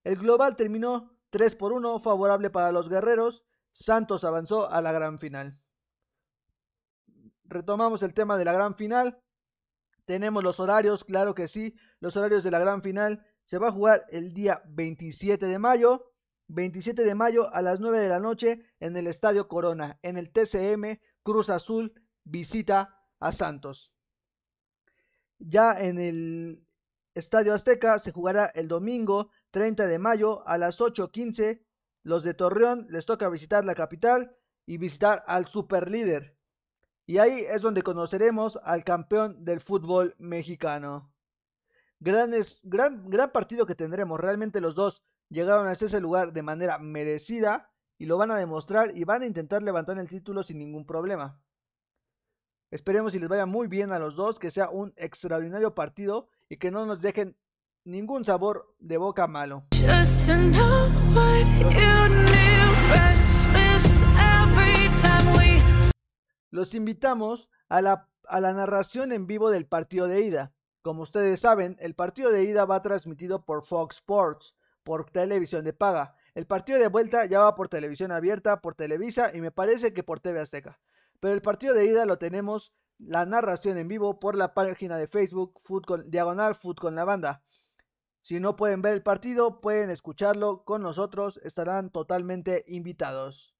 El 0.05 0.17
global 0.17 0.57
terminó 0.57 1.17
3 1.31 1.55
por 1.57 1.73
1 1.73 2.01
favorable 2.01 2.51
para 2.51 2.73
los 2.73 2.89
guerreros. 2.89 3.45
Santos 3.73 4.25
avanzó 4.25 4.71
a 4.71 4.83
la 4.83 4.93
gran 4.93 5.19
final. 5.19 5.59
Retomamos 7.45 8.03
el 8.03 8.13
tema 8.13 8.37
de 8.37 8.45
la 8.45 8.53
gran 8.53 8.75
final. 8.75 9.19
Tenemos 10.05 10.43
los 10.43 10.61
horarios, 10.61 11.05
claro 11.05 11.35
que 11.35 11.49
sí, 11.49 11.75
los 12.01 12.17
horarios 12.17 12.43
de 12.43 12.51
la 12.51 12.59
gran 12.59 12.83
final 12.83 13.25
se 13.45 13.59
va 13.59 13.69
a 13.69 13.73
jugar 13.73 14.07
el 14.11 14.33
día 14.33 14.63
27 14.67 15.47
de 15.47 15.59
mayo. 15.59 16.09
27 16.49 17.05
de 17.05 17.15
mayo 17.15 17.53
a 17.55 17.63
las 17.63 17.81
9 17.81 17.99
de 17.99 18.09
la 18.09 18.21
noche 18.21 18.63
en 18.79 18.97
el 18.97 19.07
Estadio 19.07 19.49
Corona, 19.49 19.99
en 20.03 20.19
el 20.19 20.31
TCM 20.33 20.99
Cruz 21.23 21.49
Azul 21.49 21.95
visita 22.25 23.01
a 23.21 23.33
Santos. 23.33 23.93
Ya 25.39 25.73
en 25.73 25.99
el 25.99 26.67
Estadio 27.15 27.55
Azteca 27.55 27.99
se 27.99 28.13
jugará 28.13 28.47
el 28.47 28.69
domingo 28.69 29.31
30 29.51 29.87
de 29.87 29.99
mayo 29.99 30.47
a 30.47 30.59
las 30.59 30.81
8.15. 30.81 31.63
Los 32.03 32.25
de 32.25 32.35
Torreón 32.35 32.87
les 32.91 33.07
toca 33.07 33.29
visitar 33.29 33.65
la 33.65 33.75
capital 33.75 34.37
y 34.67 34.79
visitar 34.79 35.25
al 35.27 35.47
superlíder. 35.47 36.37
Y 37.07 37.19
ahí 37.19 37.41
es 37.41 37.61
donde 37.61 37.83
conoceremos 37.83 38.59
al 38.63 38.85
campeón 38.85 39.45
del 39.45 39.61
fútbol 39.61 40.15
mexicano. 40.19 41.12
Gran, 42.03 43.11
gran 43.11 43.33
partido 43.33 43.67
que 43.67 43.75
tendremos. 43.75 44.21
Realmente 44.21 44.61
los 44.61 44.75
dos 44.75 45.03
llegaron 45.29 45.67
a 45.67 45.73
ese 45.73 46.01
lugar 46.01 46.33
de 46.33 46.43
manera 46.43 46.79
merecida 46.79 47.71
y 47.99 48.07
lo 48.07 48.19
van 48.19 48.31
a 48.31 48.37
demostrar 48.37 48.97
y 48.97 49.05
van 49.05 49.23
a 49.23 49.27
intentar 49.27 49.63
levantar 49.63 49.99
el 49.99 50.09
título 50.09 50.43
sin 50.43 50.59
ningún 50.59 50.85
problema. 50.85 51.41
Esperemos 52.71 53.15
y 53.15 53.19
les 53.19 53.29
vaya 53.29 53.47
muy 53.47 53.69
bien 53.69 53.93
a 53.93 53.99
los 53.99 54.17
dos, 54.17 54.39
que 54.39 54.51
sea 54.51 54.71
un 54.71 54.95
extraordinario 54.97 55.75
partido 55.75 56.29
y 56.49 56.57
que 56.57 56.71
no 56.71 56.87
nos 56.87 57.01
dejen 57.01 57.37
ningún 57.85 58.25
sabor 58.25 58.75
de 58.79 58.97
boca 58.97 59.27
malo. 59.27 59.67
Los 66.51 66.75
invitamos 66.75 67.51
a 67.69 67.83
la, 67.83 68.09
a 68.27 68.41
la 68.41 68.53
narración 68.53 69.13
en 69.13 69.27
vivo 69.27 69.51
del 69.51 69.67
partido 69.67 70.07
de 70.09 70.23
ida. 70.23 70.53
Como 70.83 71.05
ustedes 71.05 71.41
saben, 71.41 71.77
el 71.81 71.95
partido 71.95 72.31
de 72.31 72.43
ida 72.43 72.65
va 72.65 72.83
transmitido 72.83 73.45
por 73.45 73.65
Fox 73.65 73.97
Sports, 73.97 74.57
por 74.83 75.09
televisión 75.11 75.65
de 75.65 75.73
paga. 75.73 76.17
El 76.35 76.47
partido 76.47 76.79
de 76.79 76.89
vuelta 76.89 77.25
ya 77.27 77.39
va 77.39 77.55
por 77.55 77.69
televisión 77.69 78.11
abierta, 78.11 78.61
por 78.61 78.75
Televisa 78.75 79.31
y 79.33 79.41
me 79.41 79.53
parece 79.53 79.93
que 79.93 80.03
por 80.03 80.19
TV 80.19 80.41
Azteca. 80.41 80.81
Pero 81.21 81.35
el 81.35 81.43
partido 81.43 81.75
de 81.75 81.87
ida 81.87 82.05
lo 82.05 82.19
tenemos 82.19 82.73
la 82.99 83.27
narración 83.27 83.79
en 83.79 83.87
vivo 83.87 84.19
por 84.19 84.37
la 84.37 84.55
página 84.55 84.97
de 84.97 85.07
Facebook 85.07 85.61
Diagonal 86.07 86.57
Food 86.57 86.77
con 86.77 86.95
la 86.97 87.05
banda. 87.05 87.43
Si 88.23 88.41
no 88.41 88.57
pueden 88.57 88.83
ver 88.83 88.95
el 88.95 89.03
partido, 89.03 89.61
pueden 89.61 89.91
escucharlo 89.91 90.65
con 90.65 90.83
nosotros, 90.83 91.41
estarán 91.45 91.91
totalmente 91.91 92.65
invitados. 92.67 93.55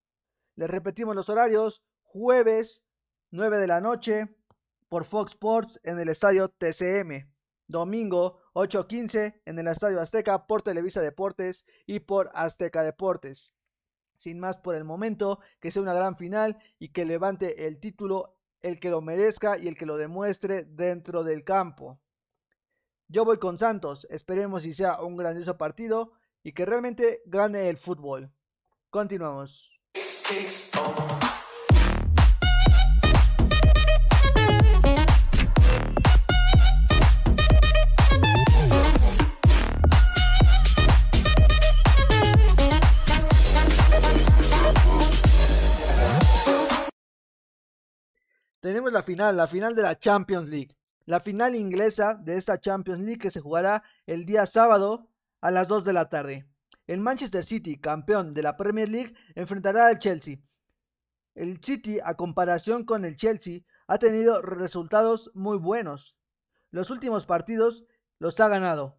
Les 0.57 0.71
repetimos 0.71 1.15
los 1.15 1.29
horarios, 1.29 1.83
jueves 2.03 2.83
9 3.31 3.59
de 3.59 3.67
la 3.67 3.81
noche 3.81 4.37
por 4.93 5.07
Fox 5.07 5.33
Sports 5.33 5.81
en 5.85 5.99
el 6.01 6.11
estadio 6.11 6.51
TCM, 6.51 7.27
domingo 7.67 8.43
8.15 8.53 9.41
en 9.47 9.59
el 9.59 9.69
estadio 9.69 9.99
Azteca 10.03 10.47
por 10.47 10.61
Televisa 10.61 11.01
Deportes 11.01 11.65
y 11.87 12.01
por 12.01 12.31
Azteca 12.35 12.85
Deportes. 12.85 13.55
Sin 14.19 14.39
más 14.39 14.59
por 14.59 14.75
el 14.75 14.85
momento, 14.85 15.41
que 15.63 15.71
sea 15.71 15.81
una 15.81 15.95
gran 15.95 16.19
final 16.19 16.59
y 16.79 16.91
que 16.91 17.07
levante 17.07 17.67
el 17.67 17.81
título 17.81 18.37
el 18.61 18.81
que 18.81 18.91
lo 18.91 19.01
merezca 19.01 19.57
y 19.57 19.67
el 19.67 19.79
que 19.79 19.87
lo 19.87 19.97
demuestre 19.97 20.65
dentro 20.65 21.25
del 21.25 21.43
campo. 21.43 21.99
Yo 23.09 23.25
voy 23.25 23.39
con 23.39 23.57
Santos, 23.57 24.07
esperemos 24.11 24.63
si 24.63 24.75
sea 24.75 25.01
un 25.01 25.17
grandioso 25.17 25.57
partido 25.57 26.13
y 26.43 26.53
que 26.53 26.67
realmente 26.67 27.23
gane 27.25 27.71
el 27.71 27.79
fútbol. 27.79 28.31
Continuamos. 28.91 29.71
Tenemos 48.73 48.91
la 48.91 49.03
final, 49.03 49.37
la 49.37 49.47
final 49.47 49.75
de 49.75 49.83
la 49.83 49.99
Champions 49.99 50.49
League 50.49 50.75
la 51.05 51.21
final 51.21 51.55
inglesa 51.55 52.15
de 52.15 52.39
esta 52.39 52.59
Champions 52.59 53.01
League 53.01 53.19
que 53.19 53.31
se 53.31 53.43
jugará 53.43 53.83
el 54.07 54.25
día 54.25 54.47
sábado 54.47 55.11
a 55.43 55.51
las 55.51 55.69
2 55.69 55.85
de 55.85 55.93
la 55.93 56.09
tarde. 56.09 56.47
El 56.87 57.01
Manchester 57.01 57.45
City, 57.45 57.79
campeón 57.79 58.33
de 58.33 58.43
la 58.43 58.57
Premier 58.57 58.89
League, 58.89 59.15
enfrentará 59.35 59.89
al 59.89 59.99
Chelsea. 59.99 60.39
El 61.35 61.63
City, 61.63 61.99
a 62.03 62.15
comparación 62.15 62.87
con 62.87 63.05
el 63.05 63.17
Chelsea, 63.17 63.61
ha 63.89 63.99
tenido 63.99 64.41
resultados 64.41 65.31
muy 65.35 65.59
buenos. 65.59 66.17
Los 66.71 66.89
últimos 66.89 67.27
partidos 67.27 67.85
los 68.21 68.41
ha 68.41 68.49
ganado. 68.49 68.99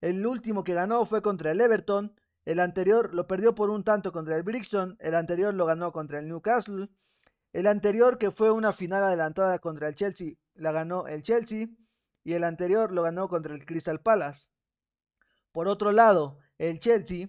El 0.00 0.26
último 0.26 0.64
que 0.64 0.74
ganó 0.74 1.06
fue 1.06 1.22
contra 1.22 1.52
el 1.52 1.60
Everton, 1.60 2.12
el 2.44 2.58
anterior 2.58 3.14
lo 3.14 3.28
perdió 3.28 3.54
por 3.54 3.70
un 3.70 3.84
tanto 3.84 4.10
contra 4.10 4.36
el 4.36 4.42
Brixton, 4.42 4.96
el 4.98 5.14
anterior 5.14 5.54
lo 5.54 5.64
ganó 5.64 5.92
contra 5.92 6.18
el 6.18 6.26
Newcastle, 6.26 6.88
el 7.52 7.66
anterior 7.66 8.18
que 8.18 8.30
fue 8.30 8.50
una 8.50 8.72
final 8.72 9.02
adelantada 9.02 9.58
contra 9.58 9.88
el 9.88 9.94
Chelsea 9.94 10.34
la 10.54 10.72
ganó 10.72 11.06
el 11.06 11.22
Chelsea 11.22 11.68
y 12.22 12.34
el 12.34 12.44
anterior 12.44 12.92
lo 12.92 13.02
ganó 13.02 13.28
contra 13.28 13.54
el 13.54 13.64
Crystal 13.64 14.00
Palace. 14.00 14.48
Por 15.52 15.68
otro 15.68 15.90
lado, 15.90 16.38
el 16.58 16.78
Chelsea 16.78 17.28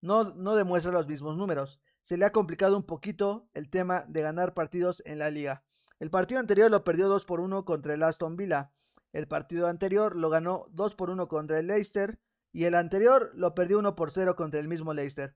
no, 0.00 0.34
no 0.34 0.54
demuestra 0.54 0.92
los 0.92 1.08
mismos 1.08 1.36
números. 1.36 1.80
Se 2.02 2.16
le 2.16 2.24
ha 2.24 2.32
complicado 2.32 2.76
un 2.76 2.84
poquito 2.84 3.48
el 3.54 3.70
tema 3.70 4.04
de 4.06 4.22
ganar 4.22 4.54
partidos 4.54 5.02
en 5.06 5.18
la 5.18 5.30
liga. 5.30 5.64
El 5.98 6.10
partido 6.10 6.40
anterior 6.40 6.70
lo 6.70 6.84
perdió 6.84 7.08
2 7.08 7.24
por 7.24 7.40
1 7.40 7.64
contra 7.64 7.94
el 7.94 8.02
Aston 8.02 8.36
Villa. 8.36 8.70
El 9.12 9.26
partido 9.26 9.66
anterior 9.66 10.16
lo 10.16 10.30
ganó 10.30 10.66
2 10.70 10.94
por 10.94 11.10
1 11.10 11.28
contra 11.28 11.58
el 11.58 11.66
Leicester. 11.66 12.18
Y 12.52 12.64
el 12.64 12.74
anterior 12.74 13.30
lo 13.34 13.54
perdió 13.54 13.78
1 13.78 13.94
por 13.96 14.10
0 14.10 14.34
contra 14.34 14.60
el 14.60 14.68
mismo 14.68 14.94
Leicester. 14.94 15.34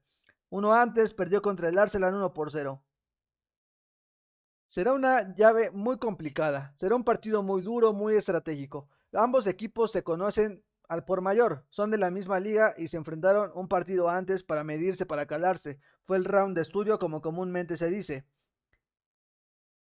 Uno 0.51 0.75
antes 0.75 1.15
perdió 1.15 1.43
contra 1.43 1.69
el 1.69 1.79
Arsenal 1.79 2.15
1 2.15 2.33
por 2.35 2.51
0. 2.51 2.83
Será 4.69 4.93
una 4.93 5.35
llave 5.37 5.71
muy 5.71 5.99
complicada, 5.99 6.73
será 6.77 6.97
un 6.97 7.05
partido 7.05 7.43
muy 7.43 7.63
duro, 7.63 7.93
muy 7.93 8.17
estratégico. 8.17 8.89
Ambos 9.13 9.47
equipos 9.47 9.93
se 9.93 10.03
conocen 10.03 10.65
al 10.89 11.05
por 11.05 11.21
mayor, 11.21 11.65
son 11.71 11.91
de 11.91 11.99
la 11.99 12.11
misma 12.11 12.41
liga 12.41 12.75
y 12.77 12.89
se 12.89 12.97
enfrentaron 12.97 13.51
un 13.55 13.69
partido 13.69 14.09
antes 14.09 14.43
para 14.43 14.65
medirse, 14.65 15.07
para 15.07 15.27
calarse. 15.27 15.79
Fue 16.05 16.17
el 16.17 16.25
round 16.25 16.57
de 16.57 16.63
estudio 16.63 16.99
como 16.99 17.23
comúnmente 17.23 17.77
se 17.77 17.89
dice. 17.89 18.27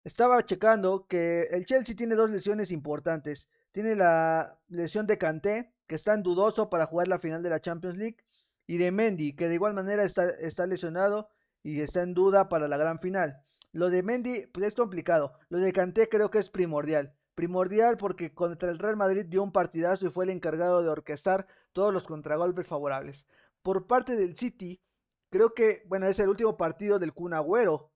Estaba 0.04 0.46
checando 0.46 1.08
que 1.08 1.44
el 1.52 1.66
Chelsea 1.66 1.96
tiene 1.96 2.16
dos 2.16 2.30
lesiones 2.30 2.72
importantes. 2.72 3.50
Tiene 3.72 3.96
la 3.96 4.60
lesión 4.68 5.08
de 5.08 5.18
Kanté, 5.18 5.74
que 5.88 5.96
está 5.96 6.14
en 6.14 6.22
dudoso 6.22 6.70
para 6.70 6.86
jugar 6.86 7.08
la 7.08 7.20
final 7.20 7.42
de 7.42 7.50
la 7.50 7.60
Champions 7.60 7.98
League, 7.98 8.18
y 8.68 8.78
de 8.78 8.92
Mendy, 8.92 9.36
que 9.36 9.48
de 9.48 9.56
igual 9.56 9.74
manera 9.74 10.04
está, 10.04 10.30
está 10.30 10.68
lesionado 10.68 11.30
y 11.64 11.82
está 11.82 12.04
en 12.04 12.14
duda 12.14 12.50
para 12.50 12.68
la 12.68 12.78
gran 12.78 13.00
final. 13.00 13.42
Lo 13.76 13.90
de 13.90 14.04
Mendy 14.04 14.46
pues, 14.54 14.68
es 14.68 14.74
complicado. 14.74 15.34
Lo 15.50 15.58
de 15.58 15.74
Kanté 15.74 16.08
creo 16.08 16.32
que 16.32 16.40
es 16.40 16.50
primordial. 16.50 17.14
Primordial 17.36 17.98
porque 17.98 18.34
contra 18.34 18.70
el 18.70 18.80
Real 18.80 18.96
Madrid 18.96 19.26
dio 19.28 19.44
un 19.44 19.52
partidazo 19.52 20.08
y 20.08 20.12
fue 20.12 20.24
el 20.24 20.30
encargado 20.30 20.82
de 20.82 20.88
orquestar 20.88 21.46
todos 21.74 21.94
los 21.94 22.06
contragolpes 22.06 22.68
favorables. 22.68 23.28
Por 23.64 23.86
parte 23.86 24.16
del 24.16 24.38
City, 24.38 24.82
creo 25.30 25.54
que, 25.54 25.84
bueno, 25.88 26.08
es 26.08 26.18
el 26.20 26.30
último 26.30 26.56
partido 26.56 27.00
del 27.00 27.12
Kun 27.12 27.34
Agüero. 27.34 27.92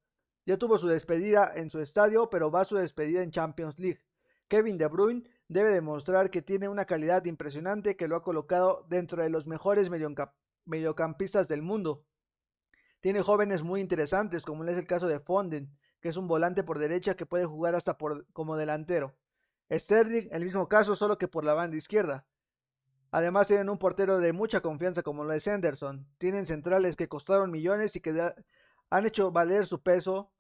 Ya 0.45 0.57
tuvo 0.57 0.77
su 0.77 0.88
despedida 0.88 1.50
en 1.55 1.69
su 1.69 1.79
estadio, 1.79 2.29
pero 2.29 2.51
va 2.51 2.62
a 2.62 2.65
su 2.65 2.75
despedida 2.75 3.24
en 3.24 3.31
Champions 3.31 3.79
League. 3.79 4.01
Kevin 4.50 4.77
De 4.77 4.88
Bruyne 4.88 5.24
debe 5.48 5.71
demostrar 5.71 6.29
que 6.29 6.41
tiene 6.41 6.67
una 6.67 6.83
calidad 6.83 7.24
impresionante 7.24 7.95
que 7.95 8.09
lo 8.09 8.17
ha 8.17 8.24
colocado 8.24 8.86
dentro 8.89 9.24
de 9.24 9.29
los 9.29 9.48
mejores 9.48 9.89
mediocampistas 10.65 11.48
del 11.48 11.62
mundo. 11.62 12.03
Tiene 13.01 13.22
jóvenes 13.22 13.63
muy 13.63 13.82
interesantes, 13.82 14.44
como 14.44 14.63
es 14.65 14.77
el 14.77 14.88
caso 14.88 15.08
de 15.08 15.20
Fonden, 15.20 15.72
que 16.01 16.10
es 16.10 16.18
un 16.18 16.27
volante 16.27 16.63
por 16.63 16.79
derecha 16.79 17.15
que 17.15 17.25
puede 17.25 17.46
jugar 17.46 17.75
hasta 17.75 17.98
por, 17.98 18.25
como 18.34 18.58
delantero. 18.58 19.15
Sterling, 19.72 20.29
el 20.32 20.46
mismo 20.46 20.68
caso, 20.68 20.96
solo 20.96 21.18
que 21.18 21.27
por 21.27 21.46
la 21.46 21.53
banda 21.53 21.77
izquierda. 21.77 22.25
Además 23.12 23.48
tienen 23.48 23.70
un 23.70 23.77
portero 23.77 24.20
de 24.20 24.34
mucha 24.34 24.62
confianza 24.62 25.01
como 25.01 25.24
lo 25.24 25.34
es 25.34 25.48
Henderson. 25.48 26.08
Tienen 26.18 26.46
centrales 26.46 26.96
que 26.96 27.08
costaron 27.08 27.51
millones 27.51 27.96
y 27.96 28.01
que 28.01 28.34
han 28.89 29.06
hecho 29.06 29.32
valer 29.32 29.65
su 29.65 29.82
peso 29.82 30.32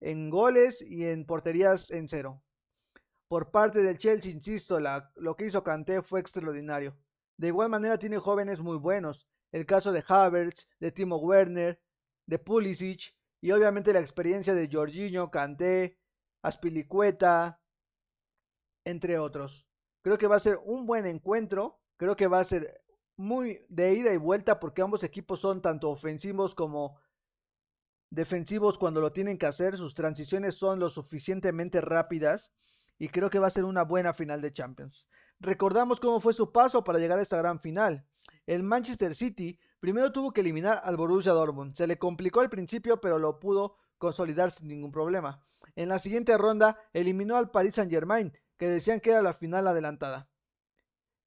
en 0.00 0.30
goles 0.30 0.82
y 0.82 1.06
en 1.06 1.24
porterías 1.24 1.90
en 1.90 2.08
cero. 2.08 2.42
Por 3.28 3.50
parte 3.50 3.82
del 3.82 3.98
Chelsea, 3.98 4.30
insisto, 4.30 4.78
lo 5.16 5.34
que 5.34 5.46
hizo 5.46 5.64
Kanté 5.64 6.02
fue 6.02 6.20
extraordinario. 6.20 6.96
De 7.36 7.48
igual 7.48 7.68
manera 7.70 7.98
tiene 7.98 8.18
jóvenes 8.18 8.60
muy 8.60 8.76
buenos. 8.76 9.26
El 9.50 9.66
caso 9.66 9.90
de 9.90 10.04
Havertz, 10.06 10.68
de 10.78 10.92
Timo 10.92 11.16
Werner, 11.16 11.80
de 12.26 12.38
Pulisic 12.38 13.14
y 13.40 13.52
obviamente 13.52 13.92
la 13.92 14.00
experiencia 14.00 14.54
de 14.54 14.68
Jorginho, 14.70 15.30
Kanté, 15.30 15.98
Aspilicueta, 16.42 17.60
entre 18.84 19.18
otros. 19.18 19.66
Creo 20.02 20.18
que 20.18 20.26
va 20.26 20.36
a 20.36 20.40
ser 20.40 20.58
un 20.64 20.86
buen 20.86 21.06
encuentro, 21.06 21.80
creo 21.96 22.16
que 22.16 22.28
va 22.28 22.40
a 22.40 22.44
ser 22.44 22.82
muy 23.16 23.64
de 23.68 23.94
ida 23.94 24.12
y 24.12 24.16
vuelta 24.16 24.60
porque 24.60 24.82
ambos 24.82 25.02
equipos 25.02 25.40
son 25.40 25.62
tanto 25.62 25.90
ofensivos 25.90 26.54
como 26.54 27.00
defensivos 28.10 28.78
cuando 28.78 29.00
lo 29.00 29.12
tienen 29.12 29.38
que 29.38 29.46
hacer, 29.46 29.76
sus 29.76 29.94
transiciones 29.94 30.54
son 30.54 30.78
lo 30.78 30.90
suficientemente 30.90 31.80
rápidas 31.80 32.52
y 32.98 33.08
creo 33.08 33.30
que 33.30 33.38
va 33.38 33.48
a 33.48 33.50
ser 33.50 33.64
una 33.64 33.82
buena 33.82 34.14
final 34.14 34.40
de 34.40 34.52
Champions. 34.52 35.06
Recordamos 35.40 36.00
cómo 36.00 36.20
fue 36.20 36.32
su 36.32 36.52
paso 36.52 36.84
para 36.84 36.98
llegar 36.98 37.18
a 37.18 37.22
esta 37.22 37.36
gran 37.36 37.60
final. 37.60 38.06
El 38.46 38.62
Manchester 38.62 39.14
City 39.14 39.58
Primero 39.86 40.10
tuvo 40.10 40.32
que 40.32 40.40
eliminar 40.40 40.80
al 40.82 40.96
Borussia 40.96 41.30
Dortmund. 41.30 41.76
Se 41.76 41.86
le 41.86 41.96
complicó 41.96 42.40
al 42.40 42.50
principio, 42.50 43.00
pero 43.00 43.20
lo 43.20 43.38
pudo 43.38 43.76
consolidar 43.98 44.50
sin 44.50 44.66
ningún 44.66 44.90
problema. 44.90 45.46
En 45.76 45.88
la 45.88 46.00
siguiente 46.00 46.36
ronda 46.36 46.76
eliminó 46.92 47.36
al 47.36 47.52
Paris 47.52 47.76
Saint-Germain, 47.76 48.32
que 48.58 48.66
decían 48.66 48.98
que 48.98 49.10
era 49.10 49.22
la 49.22 49.32
final 49.32 49.64
adelantada. 49.68 50.28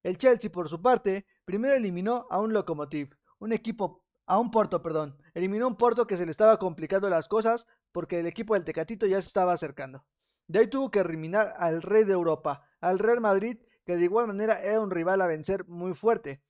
El 0.02 0.18
Chelsea, 0.18 0.52
por 0.52 0.68
su 0.68 0.82
parte, 0.82 1.24
primero 1.46 1.72
eliminó 1.72 2.26
a 2.28 2.38
un 2.38 2.52
Lokomotiv, 2.52 3.16
un 3.38 3.54
equipo, 3.54 4.04
a 4.26 4.38
un 4.38 4.50
Porto, 4.50 4.82
perdón. 4.82 5.16
Eliminó 5.32 5.66
un 5.66 5.78
Porto 5.78 6.06
que 6.06 6.18
se 6.18 6.26
le 6.26 6.30
estaba 6.30 6.58
complicando 6.58 7.08
las 7.08 7.28
cosas 7.28 7.66
porque 7.92 8.20
el 8.20 8.26
equipo 8.26 8.52
del 8.52 8.66
Tecatito 8.66 9.06
ya 9.06 9.22
se 9.22 9.28
estaba 9.28 9.54
acercando. 9.54 10.04
De 10.48 10.58
ahí 10.58 10.66
tuvo 10.66 10.90
que 10.90 11.00
eliminar 11.00 11.54
al 11.56 11.80
Rey 11.80 12.04
de 12.04 12.12
Europa, 12.12 12.68
al 12.82 12.98
Real 12.98 13.22
Madrid, 13.22 13.56
que 13.86 13.96
de 13.96 14.04
igual 14.04 14.26
manera 14.26 14.60
era 14.60 14.82
un 14.82 14.90
rival 14.90 15.22
a 15.22 15.26
vencer 15.26 15.66
muy 15.66 15.94
fuerte. 15.94 16.42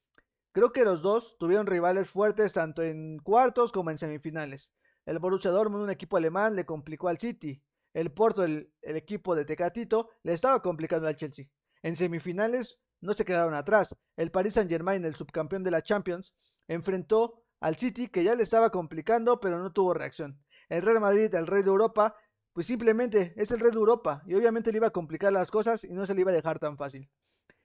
Creo 0.53 0.73
que 0.73 0.85
los 0.85 1.03
dos 1.03 1.37
tuvieron 1.39 1.67
rivales 1.67 2.11
fuertes 2.11 2.53
tanto 2.53 2.83
en 2.83 3.19
cuartos 3.19 3.73
como 3.73 3.91
en 3.91 3.99
semifinales. 3.99 4.71
El 5.07 5.19
Borussia 5.19 5.51
Dortmund, 5.51 5.85
un 5.85 5.91
equipo 5.91 6.17
alemán, 6.17 6.57
le 6.57 6.67
complicó 6.67 7.09
al 7.09 7.19
City. 7.19 7.63
El 7.95 8.13
Porto, 8.13 8.45
el, 8.45 8.73
el 8.83 8.97
equipo 8.97 9.35
de 9.35 9.45
Tecatito, 9.45 10.11
le 10.23 10.33
estaba 10.33 10.63
complicando 10.63 11.07
al 11.07 11.17
Chelsea. 11.17 11.47
En 11.83 11.97
semifinales 11.97 12.79
no 13.01 13.15
se 13.15 13.25
quedaron 13.25 13.55
atrás. 13.55 13.97
El 14.17 14.31
Paris 14.31 14.55
Saint-Germain, 14.55 15.05
el 15.05 15.15
subcampeón 15.15 15.63
de 15.63 15.71
la 15.71 15.83
Champions, 15.83 16.35
enfrentó 16.69 17.43
al 17.61 17.77
City 17.77 18.09
que 18.09 18.25
ya 18.25 18.35
le 18.35 18.43
estaba 18.43 18.71
complicando 18.71 19.41
pero 19.41 19.59
no 19.59 19.73
tuvo 19.73 19.95
reacción. 19.95 20.39
El 20.69 20.83
Real 20.83 21.01
Madrid, 21.01 21.35
el 21.35 21.47
rey 21.47 21.63
de 21.63 21.69
Europa, 21.69 22.15
pues 22.53 22.67
simplemente 22.67 23.35
es 23.37 23.51
el 23.51 23.61
rey 23.61 23.71
de 23.71 23.77
Europa 23.77 24.23
y 24.27 24.35
obviamente 24.35 24.71
le 24.71 24.79
iba 24.79 24.89
a 24.89 24.93
complicar 24.93 25.33
las 25.33 25.51
cosas 25.51 25.85
y 25.85 25.93
no 25.93 26.07
se 26.07 26.15
le 26.15 26.23
iba 26.23 26.31
a 26.31 26.35
dejar 26.35 26.59
tan 26.59 26.77
fácil. 26.77 27.09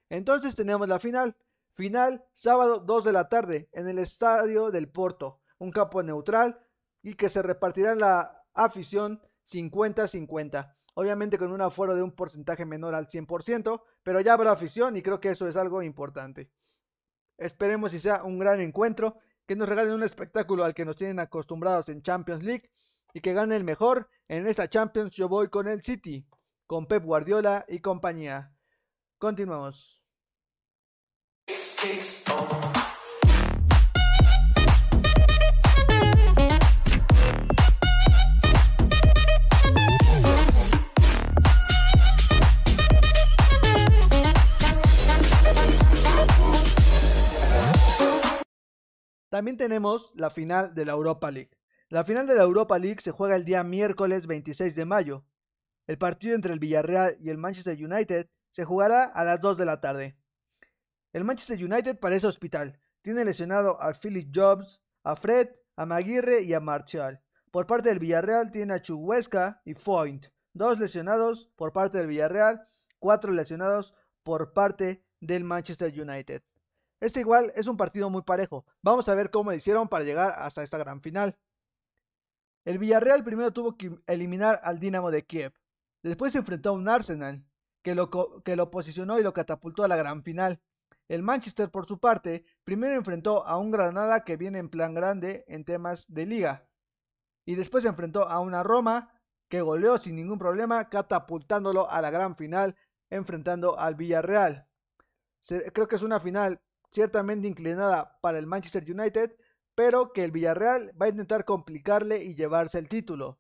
Entonces 0.10 0.56
tenemos 0.56 0.88
la 0.88 1.00
final. 1.00 1.36
Final 1.76 2.26
sábado 2.34 2.80
2 2.80 3.04
de 3.04 3.12
la 3.12 3.28
tarde 3.28 3.68
en 3.74 3.90
el 3.90 4.00
estadio 4.00 4.72
del 4.72 4.90
Porto, 4.90 5.42
un 5.60 5.72
campo 5.72 6.02
neutral 6.02 6.58
y 7.04 7.16
que 7.16 7.28
se 7.28 7.42
repartirá 7.42 7.92
en 7.92 8.00
la 8.00 8.44
afición 8.54 9.22
50-50. 9.52 10.74
Obviamente 10.94 11.38
con 11.38 11.52
un 11.52 11.60
aforo 11.60 11.94
de 11.94 12.02
un 12.02 12.14
porcentaje 12.14 12.66
menor 12.66 12.96
al 12.96 13.08
100%, 13.08 13.82
pero 14.04 14.22
ya 14.22 14.34
habrá 14.34 14.52
afición 14.52 14.96
y 14.96 15.02
creo 15.02 15.20
que 15.20 15.32
eso 15.32 15.50
es 15.50 15.58
algo 15.58 15.84
importante. 15.84 16.50
Esperemos 17.38 17.92
si 17.92 18.00
sea 18.00 18.24
un 18.24 18.40
gran 18.40 18.62
encuentro, 18.62 19.18
que 19.46 19.58
nos 19.58 19.68
regalen 19.68 19.94
un 19.94 20.04
espectáculo 20.04 20.64
al 20.64 20.74
que 20.74 20.86
nos 20.86 20.96
tienen 20.96 21.20
acostumbrados 21.20 21.90
en 21.90 22.02
Champions 22.02 22.44
League 22.44 22.72
y 23.14 23.20
que 23.20 23.34
gane 23.34 23.58
el 23.58 23.66
mejor. 23.66 24.10
En 24.30 24.48
esta 24.48 24.70
Champions 24.70 25.12
yo 25.12 25.28
voy 25.28 25.50
con 25.50 25.68
el 25.68 25.84
City, 25.84 26.26
con 26.68 26.88
Pep 26.88 27.04
Guardiola 27.04 27.66
y 27.68 27.80
compañía. 27.80 28.56
Continuamos. 29.18 30.05
También 49.36 49.58
tenemos 49.58 50.12
la 50.16 50.30
final 50.30 50.74
de 50.74 50.86
la 50.86 50.94
Europa 50.94 51.30
League. 51.30 51.52
La 51.90 52.06
final 52.06 52.26
de 52.26 52.36
la 52.36 52.44
Europa 52.44 52.80
League 52.80 53.02
se 53.02 53.12
juega 53.12 53.36
el 53.36 53.44
día 53.46 53.64
miércoles 53.64 54.28
26 54.28 54.76
de 54.76 54.86
mayo. 54.86 55.26
El 55.88 55.98
partido 55.98 56.36
entre 56.36 56.54
el 56.54 56.60
Villarreal 56.60 57.18
y 57.20 57.30
el 57.30 57.38
Manchester 57.38 57.78
United 57.78 58.28
se 58.54 58.64
jugará 58.64 59.04
a 59.04 59.24
las 59.24 59.42
2 59.42 59.58
de 59.58 59.66
la 59.66 59.82
tarde. 59.82 60.18
El 61.16 61.24
Manchester 61.24 61.64
United 61.64 61.98
parece 61.98 62.28
hospital. 62.28 62.78
Tiene 63.02 63.24
lesionado 63.24 63.82
a 63.82 63.94
Philip 63.94 64.30
Jobs, 64.36 64.82
a 65.06 65.16
Fred, 65.16 65.48
a 65.78 65.86
Maguire 65.86 66.42
y 66.42 66.54
a 66.54 66.60
Martial. 66.60 67.22
Por 67.52 67.66
parte 67.68 67.88
del 67.88 68.00
Villarreal 68.00 68.52
tiene 68.52 68.74
a 68.74 68.82
Chuguesca 68.82 69.62
y 69.64 69.76
Foynt. 69.76 70.26
Dos 70.52 70.78
lesionados 70.78 71.50
por 71.56 71.72
parte 71.72 72.00
del 72.00 72.08
Villarreal, 72.08 72.68
cuatro 73.00 73.32
lesionados 73.32 73.94
por 74.24 74.52
parte 74.52 75.06
del 75.22 75.46
Manchester 75.46 75.90
United. 75.98 76.44
Este 77.00 77.22
igual 77.22 77.54
es 77.56 77.68
un 77.68 77.78
partido 77.78 78.10
muy 78.10 78.24
parejo. 78.24 78.66
Vamos 78.82 79.08
a 79.08 79.16
ver 79.16 79.32
cómo 79.32 79.54
hicieron 79.54 79.88
para 79.88 80.04
llegar 80.04 80.36
hasta 80.38 80.64
esta 80.64 80.78
gran 80.78 81.00
final. 81.00 81.38
El 82.66 82.78
Villarreal 82.78 83.24
primero 83.24 83.54
tuvo 83.54 83.78
que 83.78 83.98
eliminar 84.06 84.60
al 84.66 84.82
Dinamo 84.82 85.12
de 85.12 85.24
Kiev. 85.24 85.54
Después 86.04 86.34
se 86.34 86.40
enfrentó 86.40 86.72
a 86.72 86.74
un 86.74 86.90
Arsenal 86.90 87.42
que 87.84 87.96
lo, 87.96 88.10
que 88.44 88.58
lo 88.58 88.70
posicionó 88.70 89.18
y 89.18 89.24
lo 89.24 89.32
catapultó 89.32 89.86
a 89.86 89.88
la 89.88 89.96
gran 89.96 90.22
final. 90.22 90.60
El 91.08 91.22
Manchester, 91.22 91.70
por 91.70 91.86
su 91.86 92.00
parte, 92.00 92.46
primero 92.64 92.96
enfrentó 92.96 93.46
a 93.46 93.58
un 93.58 93.72
Granada 93.72 94.24
que 94.24 94.38
viene 94.38 94.60
en 94.60 94.70
plan 94.70 94.94
grande 94.94 95.46
en 95.48 95.64
temas 95.64 96.06
de 96.08 96.26
liga. 96.26 96.68
Y 97.46 97.56
después 97.56 97.86
enfrentó 97.86 98.28
a 98.28 98.40
una 98.40 98.64
Roma 98.64 99.12
que 99.50 99.62
goleó 99.62 100.00
sin 100.00 100.16
ningún 100.16 100.40
problema, 100.40 100.90
catapultándolo 100.90 101.90
a 101.90 102.02
la 102.02 102.10
gran 102.10 102.36
final, 102.36 102.76
enfrentando 103.12 103.78
al 103.78 103.96
Villarreal. 103.96 104.68
Creo 105.48 105.88
que 105.88 105.96
es 105.96 106.02
una 106.02 106.20
final 106.20 106.60
ciertamente 106.92 107.48
inclinada 107.48 108.18
para 108.22 108.40
el 108.40 108.48
Manchester 108.48 108.84
United, 108.90 109.36
pero 109.76 110.12
que 110.12 110.24
el 110.24 110.32
Villarreal 110.32 110.92
va 111.00 111.06
a 111.06 111.10
intentar 111.10 111.46
complicarle 111.46 112.24
y 112.24 112.34
llevarse 112.34 112.80
el 112.80 112.90
título. 112.90 113.38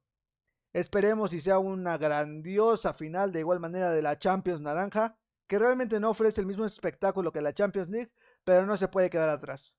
Esperemos 0.74 1.32
si 1.32 1.40
sea 1.40 1.58
una 1.58 1.98
grandiosa 1.98 2.94
final 2.94 3.32
de 3.32 3.40
igual 3.40 3.60
manera 3.60 3.92
de 3.92 4.02
la 4.02 4.20
Champions 4.20 4.62
Naranja, 4.62 5.18
que 5.48 5.60
realmente 5.60 6.00
no 6.00 6.10
ofrece 6.10 6.42
el 6.42 6.48
mismo 6.48 6.66
espectáculo 6.66 7.32
que 7.32 7.42
la 7.42 7.54
Champions 7.54 7.90
League, 7.90 8.12
pero 8.44 8.66
no 8.66 8.78
se 8.78 8.88
puede 8.88 9.10
quedar 9.10 9.30
atrás. 9.30 9.74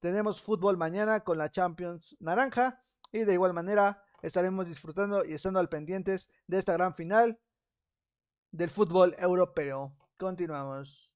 Tenemos 0.00 0.40
fútbol 0.40 0.76
mañana 0.76 1.20
con 1.20 1.38
la 1.38 1.50
Champions 1.50 2.16
Naranja 2.20 2.82
y 3.10 3.20
de 3.20 3.32
igual 3.32 3.52
manera 3.52 4.04
estaremos 4.22 4.66
disfrutando 4.66 5.24
y 5.24 5.34
estando 5.34 5.58
al 5.58 5.68
pendientes 5.68 6.28
de 6.46 6.58
esta 6.58 6.72
gran 6.72 6.94
final 6.94 7.40
del 8.50 8.70
fútbol 8.70 9.14
europeo. 9.18 9.96
Continuamos. 10.16 11.10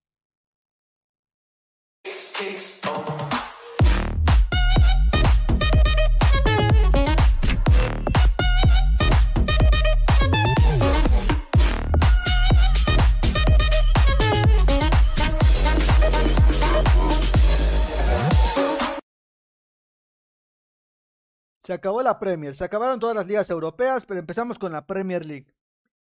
Se 21.72 21.76
acabó 21.76 22.02
la 22.02 22.18
Premier, 22.18 22.54
se 22.54 22.64
acabaron 22.64 23.00
todas 23.00 23.16
las 23.16 23.26
ligas 23.26 23.48
europeas, 23.48 24.04
pero 24.04 24.20
empezamos 24.20 24.58
con 24.58 24.72
la 24.72 24.84
Premier 24.86 25.24
League. 25.24 25.46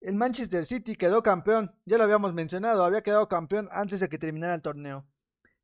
El 0.00 0.14
Manchester 0.14 0.64
City 0.64 0.96
quedó 0.96 1.22
campeón, 1.22 1.70
ya 1.84 1.98
lo 1.98 2.04
habíamos 2.04 2.32
mencionado, 2.32 2.82
había 2.82 3.02
quedado 3.02 3.28
campeón 3.28 3.68
antes 3.70 4.00
de 4.00 4.08
que 4.08 4.16
terminara 4.16 4.54
el 4.54 4.62
torneo. 4.62 5.04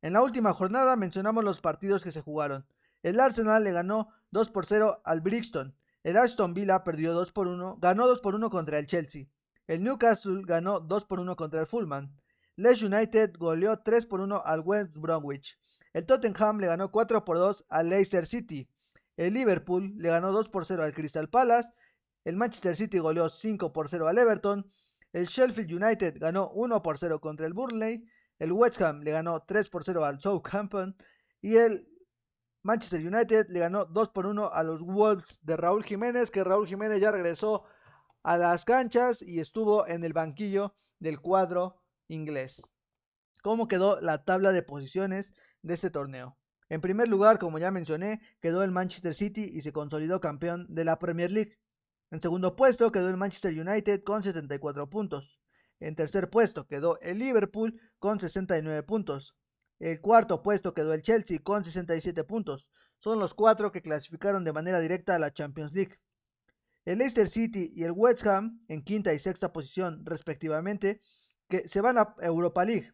En 0.03 0.13
la 0.13 0.21
última 0.21 0.53
jornada 0.53 0.95
mencionamos 0.97 1.43
los 1.43 1.61
partidos 1.61 2.03
que 2.03 2.11
se 2.11 2.21
jugaron. 2.21 2.67
El 3.01 3.19
Arsenal 3.19 3.63
le 3.63 3.71
ganó 3.71 4.09
2 4.29 4.51
por 4.51 4.67
0 4.67 5.01
al 5.03 5.21
Brixton. 5.21 5.75
El 6.03 6.17
Aston 6.17 6.53
Villa 6.53 6.83
perdió 6.83 7.13
2 7.13 7.31
por 7.31 7.47
1, 7.47 7.77
ganó 7.81 8.05
2 8.05 8.19
por 8.19 8.35
1 8.35 8.51
contra 8.51 8.77
el 8.77 8.85
Chelsea. 8.85 9.25
El 9.65 9.81
Newcastle 9.81 10.43
ganó 10.45 10.79
2 10.79 11.05
por 11.05 11.19
1 11.19 11.35
contra 11.35 11.59
el 11.59 11.65
Fulham. 11.65 12.13
Leeds 12.55 12.83
United 12.83 13.33
goleó 13.39 13.79
3 13.79 14.05
por 14.05 14.19
1 14.21 14.43
al 14.45 14.59
West 14.59 14.95
Bromwich. 14.95 15.57
El 15.91 16.05
Tottenham 16.05 16.59
le 16.59 16.67
ganó 16.67 16.91
4 16.91 17.25
por 17.25 17.39
2 17.39 17.65
al 17.67 17.89
Leicester 17.89 18.27
City. 18.27 18.69
El 19.17 19.33
Liverpool 19.33 19.93
le 19.97 20.09
ganó 20.09 20.31
2 20.31 20.49
por 20.49 20.65
0 20.65 20.83
al 20.83 20.93
Crystal 20.93 21.27
Palace. 21.27 21.69
El 22.23 22.37
Manchester 22.37 22.75
City 22.75 22.99
goleó 22.99 23.29
5 23.29 23.73
por 23.73 23.89
0 23.89 24.07
al 24.07 24.17
Everton. 24.17 24.69
El 25.11 25.25
Sheffield 25.25 25.73
United 25.73 26.17
ganó 26.19 26.49
1 26.51 26.81
por 26.81 26.97
0 26.97 27.19
contra 27.19 27.47
el 27.47 27.53
Burnley. 27.53 28.05
El 28.39 28.51
West 28.51 28.79
Ham 28.81 29.01
le 29.01 29.11
ganó 29.11 29.43
3 29.43 29.69
por 29.69 29.83
0 29.83 30.05
al 30.05 30.19
Southampton 30.19 30.95
y 31.41 31.57
el 31.57 31.87
Manchester 32.61 33.05
United 33.05 33.47
le 33.49 33.59
ganó 33.59 33.85
2 33.85 34.09
por 34.09 34.27
1 34.27 34.51
a 34.51 34.63
los 34.63 34.81
Wolves 34.81 35.39
de 35.41 35.57
Raúl 35.57 35.83
Jiménez, 35.83 36.29
que 36.29 36.43
Raúl 36.43 36.67
Jiménez 36.67 37.01
ya 37.01 37.11
regresó 37.11 37.63
a 38.23 38.37
las 38.37 38.65
canchas 38.65 39.21
y 39.21 39.39
estuvo 39.39 39.87
en 39.87 40.03
el 40.03 40.13
banquillo 40.13 40.73
del 40.99 41.19
cuadro 41.21 41.81
inglés. 42.07 42.61
¿Cómo 43.41 43.67
quedó 43.67 44.01
la 44.01 44.25
tabla 44.25 44.51
de 44.51 44.63
posiciones 44.63 45.33
de 45.61 45.75
este 45.75 45.89
torneo? 45.89 46.37
En 46.69 46.81
primer 46.81 47.07
lugar, 47.07 47.39
como 47.39 47.59
ya 47.59 47.71
mencioné, 47.71 48.21
quedó 48.41 48.63
el 48.63 48.71
Manchester 48.71 49.13
City 49.13 49.49
y 49.53 49.61
se 49.61 49.71
consolidó 49.71 50.19
campeón 50.19 50.65
de 50.69 50.83
la 50.83 50.99
Premier 50.99 51.31
League. 51.31 51.57
En 52.11 52.21
segundo 52.21 52.55
puesto 52.55 52.91
quedó 52.91 53.09
el 53.09 53.17
Manchester 53.17 53.57
United 53.59 54.03
con 54.03 54.23
74 54.23 54.89
puntos. 54.89 55.39
En 55.79 55.95
tercer 55.95 56.29
puesto 56.29 56.67
quedó 56.67 56.99
el 57.01 57.19
Liverpool 57.19 57.79
con 57.99 58.19
69 58.19 58.83
puntos. 58.83 59.35
El 59.79 60.01
cuarto 60.01 60.41
puesto 60.41 60.73
quedó 60.73 60.93
el 60.93 61.03
Chelsea 61.03 61.39
con 61.39 61.63
67 61.63 62.23
puntos. 62.23 62.69
Son 62.99 63.19
los 63.19 63.33
cuatro 63.33 63.71
que 63.71 63.81
clasificaron 63.81 64.43
de 64.43 64.53
manera 64.53 64.79
directa 64.79 65.15
a 65.15 65.19
la 65.19 65.31
Champions 65.31 65.73
League. 65.73 65.99
El 66.83 66.97
Leicester 66.97 67.29
City 67.29 67.71
y 67.75 67.83
el 67.83 67.91
West 67.91 68.25
Ham 68.25 68.61
en 68.67 68.81
quinta 68.81 69.13
y 69.13 69.19
sexta 69.19 69.53
posición 69.53 70.05
respectivamente 70.05 70.99
que 71.47 71.67
se 71.67 71.81
van 71.81 71.97
a 71.97 72.15
Europa 72.21 72.65
League. 72.65 72.91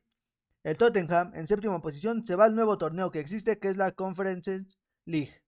El 0.63 0.77
Tottenham 0.77 1.33
en 1.35 1.45
séptima 1.45 1.81
posición 1.81 2.25
se 2.25 2.37
va 2.37 2.45
al 2.45 2.55
nuevo 2.55 2.77
torneo 2.77 3.11
que 3.11 3.19
existe 3.19 3.59
que 3.59 3.67
es 3.67 3.75
la 3.75 3.91
Conference 3.91 4.65
League. 5.05 5.43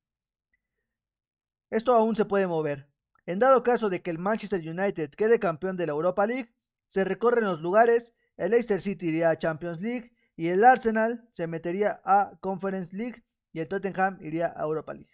Esto 1.69 1.93
aún 1.93 2.17
se 2.17 2.25
puede 2.25 2.47
mover. 2.47 2.89
En 3.25 3.39
dado 3.39 3.63
caso 3.63 3.89
de 3.89 4.01
que 4.01 4.11
el 4.11 4.19
Manchester 4.19 4.59
United 4.59 5.11
quede 5.11 5.39
campeón 5.39 5.77
de 5.77 5.87
la 5.87 5.93
Europa 5.93 6.27
League, 6.27 6.53
se 6.89 7.05
recorren 7.05 7.45
los 7.45 7.61
lugares, 7.61 8.13
el 8.35 8.51
Leicester 8.51 8.81
City 8.81 9.07
iría 9.07 9.29
a 9.29 9.37
Champions 9.37 9.79
League 9.81 10.11
y 10.35 10.49
el 10.49 10.65
Arsenal 10.65 11.27
se 11.31 11.47
metería 11.47 12.01
a 12.03 12.37
Conference 12.41 12.95
League 12.95 13.23
y 13.53 13.61
el 13.61 13.69
Tottenham 13.69 14.17
iría 14.21 14.53
a 14.55 14.63
Europa 14.63 14.93
League. 14.93 15.11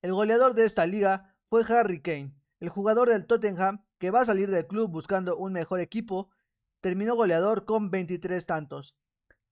El 0.00 0.12
goleador 0.12 0.54
de 0.54 0.64
esta 0.64 0.86
liga 0.86 1.34
fue 1.48 1.64
Harry 1.68 2.00
Kane, 2.00 2.36
el 2.60 2.68
jugador 2.68 3.08
del 3.08 3.26
Tottenham 3.26 3.84
que 3.98 4.12
va 4.12 4.20
a 4.20 4.26
salir 4.26 4.48
del 4.48 4.68
club 4.68 4.90
buscando 4.90 5.36
un 5.36 5.52
mejor 5.52 5.80
equipo 5.80 6.30
terminó 6.80 7.14
goleador 7.14 7.64
con 7.64 7.90
23 7.90 8.44
tantos, 8.46 8.96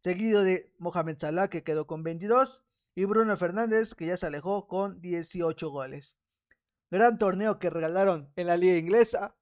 seguido 0.02 0.42
de 0.42 0.72
Mohamed 0.78 1.18
Salah 1.18 1.48
que 1.48 1.62
quedó 1.62 1.86
con 1.86 2.02
22 2.02 2.64
y 2.94 3.04
Bruno 3.04 3.36
Fernández 3.36 3.94
que 3.94 4.06
ya 4.06 4.16
se 4.16 4.26
alejó 4.26 4.66
con 4.66 5.00
18 5.00 5.70
goles. 5.70 6.16
Gran 6.90 7.18
torneo 7.18 7.58
que 7.58 7.70
regalaron 7.70 8.30
en 8.36 8.46
la 8.46 8.56
liga 8.56 8.76
inglesa, 8.76 9.34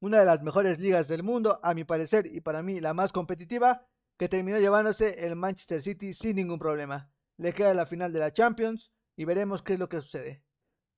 una 0.00 0.18
de 0.18 0.26
las 0.26 0.42
mejores 0.42 0.78
ligas 0.78 1.08
del 1.08 1.22
mundo, 1.22 1.60
a 1.62 1.72
mi 1.72 1.84
parecer 1.84 2.26
y 2.26 2.40
para 2.40 2.62
mí 2.62 2.80
la 2.80 2.94
más 2.94 3.12
competitiva, 3.12 3.86
que 4.18 4.28
terminó 4.28 4.58
llevándose 4.58 5.26
el 5.26 5.36
Manchester 5.36 5.82
City 5.82 6.12
sin 6.12 6.36
ningún 6.36 6.58
problema. 6.58 7.10
Le 7.36 7.52
queda 7.52 7.74
la 7.74 7.86
final 7.86 8.12
de 8.12 8.20
la 8.20 8.32
Champions 8.32 8.92
y 9.16 9.24
veremos 9.24 9.62
qué 9.62 9.74
es 9.74 9.78
lo 9.78 9.88
que 9.88 10.00
sucede. 10.00 10.42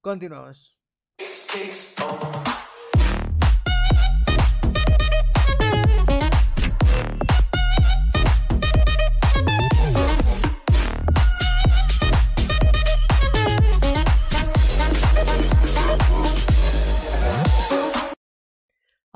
Continuamos. 0.00 0.76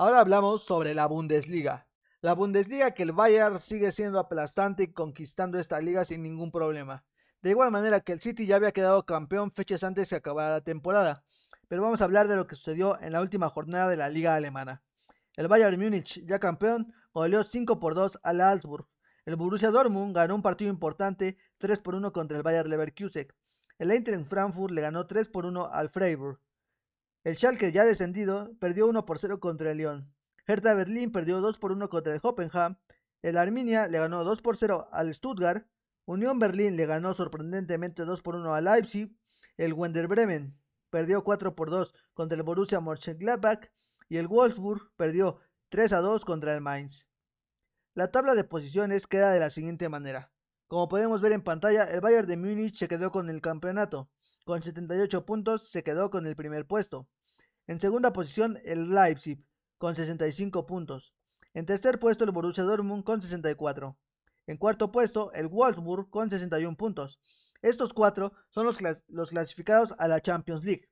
Ahora 0.00 0.20
hablamos 0.20 0.62
sobre 0.62 0.94
la 0.94 1.04
Bundesliga. 1.04 1.86
La 2.22 2.32
Bundesliga 2.32 2.92
que 2.92 3.02
el 3.02 3.12
Bayern 3.12 3.58
sigue 3.58 3.92
siendo 3.92 4.18
aplastante 4.18 4.84
y 4.84 4.92
conquistando 4.94 5.58
esta 5.58 5.78
liga 5.78 6.06
sin 6.06 6.22
ningún 6.22 6.50
problema. 6.50 7.04
De 7.42 7.50
igual 7.50 7.70
manera 7.70 8.00
que 8.00 8.12
el 8.12 8.20
City 8.22 8.46
ya 8.46 8.56
había 8.56 8.72
quedado 8.72 9.04
campeón 9.04 9.52
fechas 9.52 9.84
antes 9.84 10.08
de 10.08 10.16
acabar 10.16 10.52
la 10.52 10.60
temporada. 10.62 11.22
Pero 11.68 11.82
vamos 11.82 12.00
a 12.00 12.04
hablar 12.04 12.28
de 12.28 12.36
lo 12.36 12.46
que 12.46 12.56
sucedió 12.56 12.98
en 13.02 13.12
la 13.12 13.20
última 13.20 13.50
jornada 13.50 13.90
de 13.90 13.98
la 13.98 14.08
liga 14.08 14.34
alemana. 14.34 14.82
El 15.36 15.48
Bayern 15.48 15.78
Múnich, 15.78 16.24
ya 16.24 16.38
campeón, 16.38 16.94
goleó 17.12 17.42
5 17.42 17.78
por 17.78 17.94
2 17.94 18.20
al 18.22 18.40
Augsburg. 18.40 18.86
El 19.26 19.36
Borussia 19.36 19.70
Dortmund 19.70 20.16
ganó 20.16 20.34
un 20.34 20.40
partido 20.40 20.70
importante 20.70 21.36
3 21.58 21.78
por 21.80 21.94
1 21.94 22.10
contra 22.14 22.38
el 22.38 22.42
Bayern 22.42 22.70
Leverkusen. 22.70 23.28
El 23.78 23.90
Eintracht 23.90 24.30
Frankfurt 24.30 24.72
le 24.72 24.80
ganó 24.80 25.06
3 25.06 25.28
por 25.28 25.44
1 25.44 25.70
al 25.70 25.90
Freiburg. 25.90 26.40
El 27.22 27.36
Schalke 27.36 27.70
ya 27.70 27.84
descendido 27.84 28.50
perdió 28.60 28.86
1 28.86 29.04
por 29.04 29.18
0 29.18 29.40
contra 29.40 29.70
el 29.72 29.78
Lyon. 29.78 30.10
Hertha 30.46 30.72
Berlín 30.72 31.12
perdió 31.12 31.40
2 31.40 31.58
por 31.58 31.72
1 31.72 31.90
contra 31.90 32.14
el 32.14 32.20
Hoffenheim. 32.22 32.76
El 33.20 33.36
Arminia 33.36 33.88
le 33.88 33.98
ganó 33.98 34.24
2 34.24 34.40
por 34.40 34.56
0 34.56 34.88
al 34.90 35.12
Stuttgart. 35.12 35.66
Unión 36.06 36.38
Berlín 36.38 36.76
le 36.76 36.86
ganó 36.86 37.12
sorprendentemente 37.12 38.06
2 38.06 38.22
por 38.22 38.36
1 38.36 38.54
al 38.54 38.64
Leipzig. 38.64 39.14
El 39.58 39.74
Wender 39.74 40.08
Bremen 40.08 40.58
perdió 40.88 41.22
4 41.22 41.54
por 41.54 41.68
2 41.68 41.92
contra 42.14 42.36
el 42.36 42.42
Borussia 42.42 42.80
Mönchengladbach. 42.80 43.70
Y 44.08 44.16
el 44.16 44.26
Wolfsburg 44.26 44.90
perdió 44.96 45.40
3 45.68 45.92
a 45.92 46.00
2 46.00 46.24
contra 46.24 46.54
el 46.54 46.62
Mainz. 46.62 47.06
La 47.94 48.10
tabla 48.10 48.34
de 48.34 48.44
posiciones 48.44 49.06
queda 49.06 49.30
de 49.30 49.40
la 49.40 49.50
siguiente 49.50 49.90
manera. 49.90 50.32
Como 50.68 50.88
podemos 50.88 51.20
ver 51.20 51.32
en 51.32 51.42
pantalla, 51.42 51.84
el 51.84 52.00
Bayern 52.00 52.26
de 52.26 52.36
Múnich 52.36 52.78
se 52.78 52.88
quedó 52.88 53.10
con 53.10 53.28
el 53.28 53.40
campeonato. 53.40 54.08
Con 54.44 54.62
78 54.62 55.26
puntos 55.26 55.68
se 55.68 55.82
quedó 55.82 56.10
con 56.10 56.26
el 56.26 56.36
primer 56.36 56.66
puesto. 56.66 57.06
En 57.66 57.78
segunda 57.78 58.12
posición, 58.12 58.58
el 58.64 58.90
Leipzig 58.90 59.44
con 59.78 59.94
65 59.94 60.66
puntos. 60.66 61.14
En 61.54 61.66
tercer 61.66 61.98
puesto 61.98 62.24
el 62.24 62.30
Borussia 62.30 62.64
Dortmund 62.64 63.04
con 63.04 63.20
64. 63.20 63.96
En 64.46 64.56
cuarto 64.56 64.90
puesto 64.90 65.32
el 65.32 65.46
Wolfsburg 65.46 66.10
con 66.10 66.30
61 66.30 66.76
puntos. 66.76 67.20
Estos 67.62 67.92
cuatro 67.92 68.32
son 68.48 68.66
los, 68.66 69.28
clasificados 69.28 69.94
a 69.98 70.08
la 70.08 70.20
Champions 70.20 70.64
League. 70.64 70.88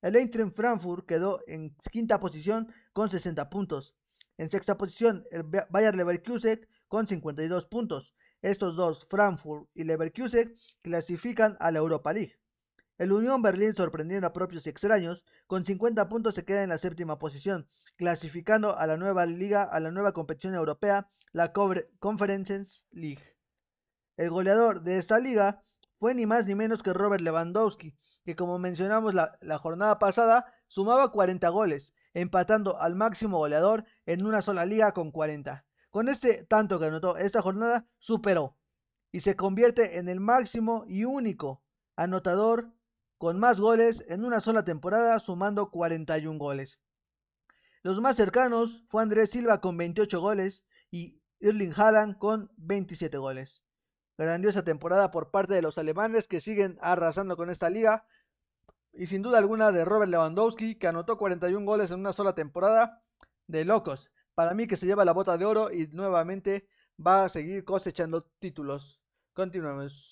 El 0.00 0.16
Eintracht 0.16 0.54
Frankfurt 0.54 1.06
quedó 1.06 1.40
en 1.46 1.76
quinta 1.92 2.18
posición 2.18 2.72
con 2.92 3.10
60 3.10 3.50
puntos. 3.50 3.94
En 4.38 4.50
sexta 4.50 4.76
posición 4.76 5.24
el 5.30 5.42
Bayer 5.70 5.94
Leverkusen 5.94 6.66
con 6.88 7.06
52 7.06 7.66
puntos. 7.66 8.14
Estos 8.42 8.76
dos, 8.76 9.06
Frankfurt 9.10 9.68
y 9.74 9.84
Leverkusen, 9.84 10.56
clasifican 10.82 11.56
a 11.60 11.70
la 11.70 11.78
Europa 11.78 12.12
League. 12.12 12.38
El 12.98 13.12
Unión 13.12 13.42
Berlín, 13.42 13.74
sorprendiendo 13.74 14.26
a 14.26 14.32
propios 14.32 14.66
y 14.66 14.70
extraños, 14.70 15.22
con 15.46 15.66
50 15.66 16.08
puntos 16.08 16.34
se 16.34 16.46
queda 16.46 16.62
en 16.62 16.70
la 16.70 16.78
séptima 16.78 17.18
posición, 17.18 17.68
clasificando 17.96 18.78
a 18.78 18.86
la 18.86 18.96
nueva 18.96 19.26
liga, 19.26 19.64
a 19.64 19.80
la 19.80 19.90
nueva 19.90 20.12
competición 20.12 20.54
europea, 20.54 21.06
la 21.32 21.52
Conference 21.52 22.86
League. 22.92 23.36
El 24.16 24.30
goleador 24.30 24.82
de 24.82 24.96
esta 24.96 25.18
liga 25.18 25.60
fue 25.98 26.14
ni 26.14 26.24
más 26.24 26.46
ni 26.46 26.54
menos 26.54 26.82
que 26.82 26.94
Robert 26.94 27.22
Lewandowski, 27.22 27.94
que 28.24 28.34
como 28.34 28.58
mencionamos 28.58 29.12
la, 29.12 29.36
la 29.42 29.58
jornada 29.58 29.98
pasada, 29.98 30.46
sumaba 30.66 31.12
40 31.12 31.46
goles, 31.50 31.92
empatando 32.14 32.80
al 32.80 32.94
máximo 32.94 33.36
goleador 33.36 33.84
en 34.06 34.24
una 34.24 34.40
sola 34.40 34.64
liga 34.64 34.92
con 34.92 35.10
40. 35.10 35.66
Con 35.90 36.08
este 36.08 36.44
tanto 36.44 36.78
que 36.78 36.86
anotó 36.86 37.18
esta 37.18 37.42
jornada, 37.42 37.86
superó 37.98 38.56
y 39.12 39.20
se 39.20 39.36
convierte 39.36 39.98
en 39.98 40.08
el 40.08 40.20
máximo 40.20 40.84
y 40.86 41.04
único 41.04 41.62
anotador 41.94 42.70
con 43.18 43.38
más 43.38 43.58
goles 43.58 44.04
en 44.08 44.24
una 44.24 44.40
sola 44.40 44.64
temporada, 44.64 45.18
sumando 45.20 45.70
41 45.70 46.38
goles. 46.38 46.78
Los 47.82 48.00
más 48.00 48.16
cercanos 48.16 48.84
fue 48.88 49.02
Andrés 49.02 49.30
Silva 49.30 49.60
con 49.60 49.76
28 49.76 50.20
goles 50.20 50.64
y 50.90 51.20
Erling 51.40 51.72
Haaland 51.76 52.18
con 52.18 52.50
27 52.56 53.16
goles. 53.18 53.62
Grandiosa 54.18 54.64
temporada 54.64 55.10
por 55.10 55.30
parte 55.30 55.54
de 55.54 55.62
los 55.62 55.78
alemanes 55.78 56.26
que 56.26 56.40
siguen 56.40 56.78
arrasando 56.80 57.36
con 57.36 57.50
esta 57.50 57.70
liga. 57.70 58.06
Y 58.92 59.06
sin 59.06 59.22
duda 59.22 59.38
alguna 59.38 59.72
de 59.72 59.84
Robert 59.84 60.10
Lewandowski 60.10 60.76
que 60.76 60.88
anotó 60.88 61.18
41 61.18 61.64
goles 61.66 61.90
en 61.90 62.00
una 62.00 62.12
sola 62.12 62.34
temporada. 62.34 63.02
De 63.46 63.64
locos. 63.64 64.10
Para 64.34 64.54
mí 64.54 64.66
que 64.66 64.76
se 64.76 64.86
lleva 64.86 65.04
la 65.04 65.12
bota 65.12 65.38
de 65.38 65.44
oro 65.44 65.70
y 65.70 65.86
nuevamente 65.88 66.68
va 67.04 67.24
a 67.24 67.28
seguir 67.28 67.64
cosechando 67.64 68.24
títulos. 68.40 69.00
Continuamos. 69.32 70.10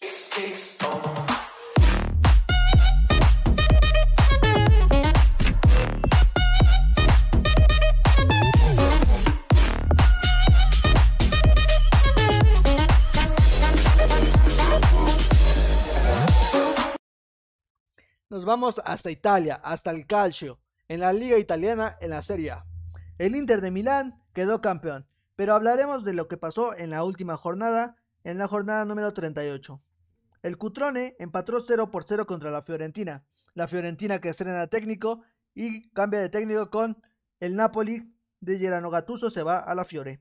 Nos 18.35 18.45
vamos 18.45 18.83
hasta 18.85 19.13
Italia, 19.13 19.61
hasta 19.63 19.93
el 19.93 20.09
Calcio, 20.09 20.59
en 20.89 20.99
la 20.99 21.13
liga 21.13 21.39
italiana, 21.39 21.97
en 22.01 22.11
la 22.11 22.21
Serie 22.21 22.51
A. 22.51 22.67
El 23.17 23.37
Inter 23.37 23.61
de 23.61 23.71
Milán 23.71 24.21
quedó 24.33 24.61
campeón, 24.61 25.07
pero 25.37 25.55
hablaremos 25.55 26.05
de 26.05 26.15
lo 26.15 26.27
que 26.27 26.37
pasó 26.37 26.77
en 26.77 26.91
la 26.91 27.05
última 27.05 27.37
jornada, 27.37 27.95
en 28.25 28.39
la 28.39 28.49
jornada 28.49 28.85
número 28.87 29.13
38. 29.13 29.79
El 30.43 30.59
Cutrone 30.59 31.15
empató 31.21 31.65
0 31.65 31.93
por 31.93 32.07
0 32.09 32.27
contra 32.27 32.51
la 32.51 32.63
Fiorentina, 32.63 33.25
la 33.55 33.69
Fiorentina 33.69 34.21
que 34.21 34.31
estrena 34.31 34.67
técnico 34.67 35.23
y 35.55 35.89
cambia 35.91 36.19
de 36.19 36.29
técnico 36.29 36.71
con 36.71 37.01
el 37.39 37.55
Napoli 37.55 38.17
de 38.41 38.59
Gerano 38.59 38.91
Gattuso 38.91 39.31
se 39.31 39.45
va 39.45 39.61
a 39.61 39.77
la 39.77 39.85
Fiore. 39.85 40.21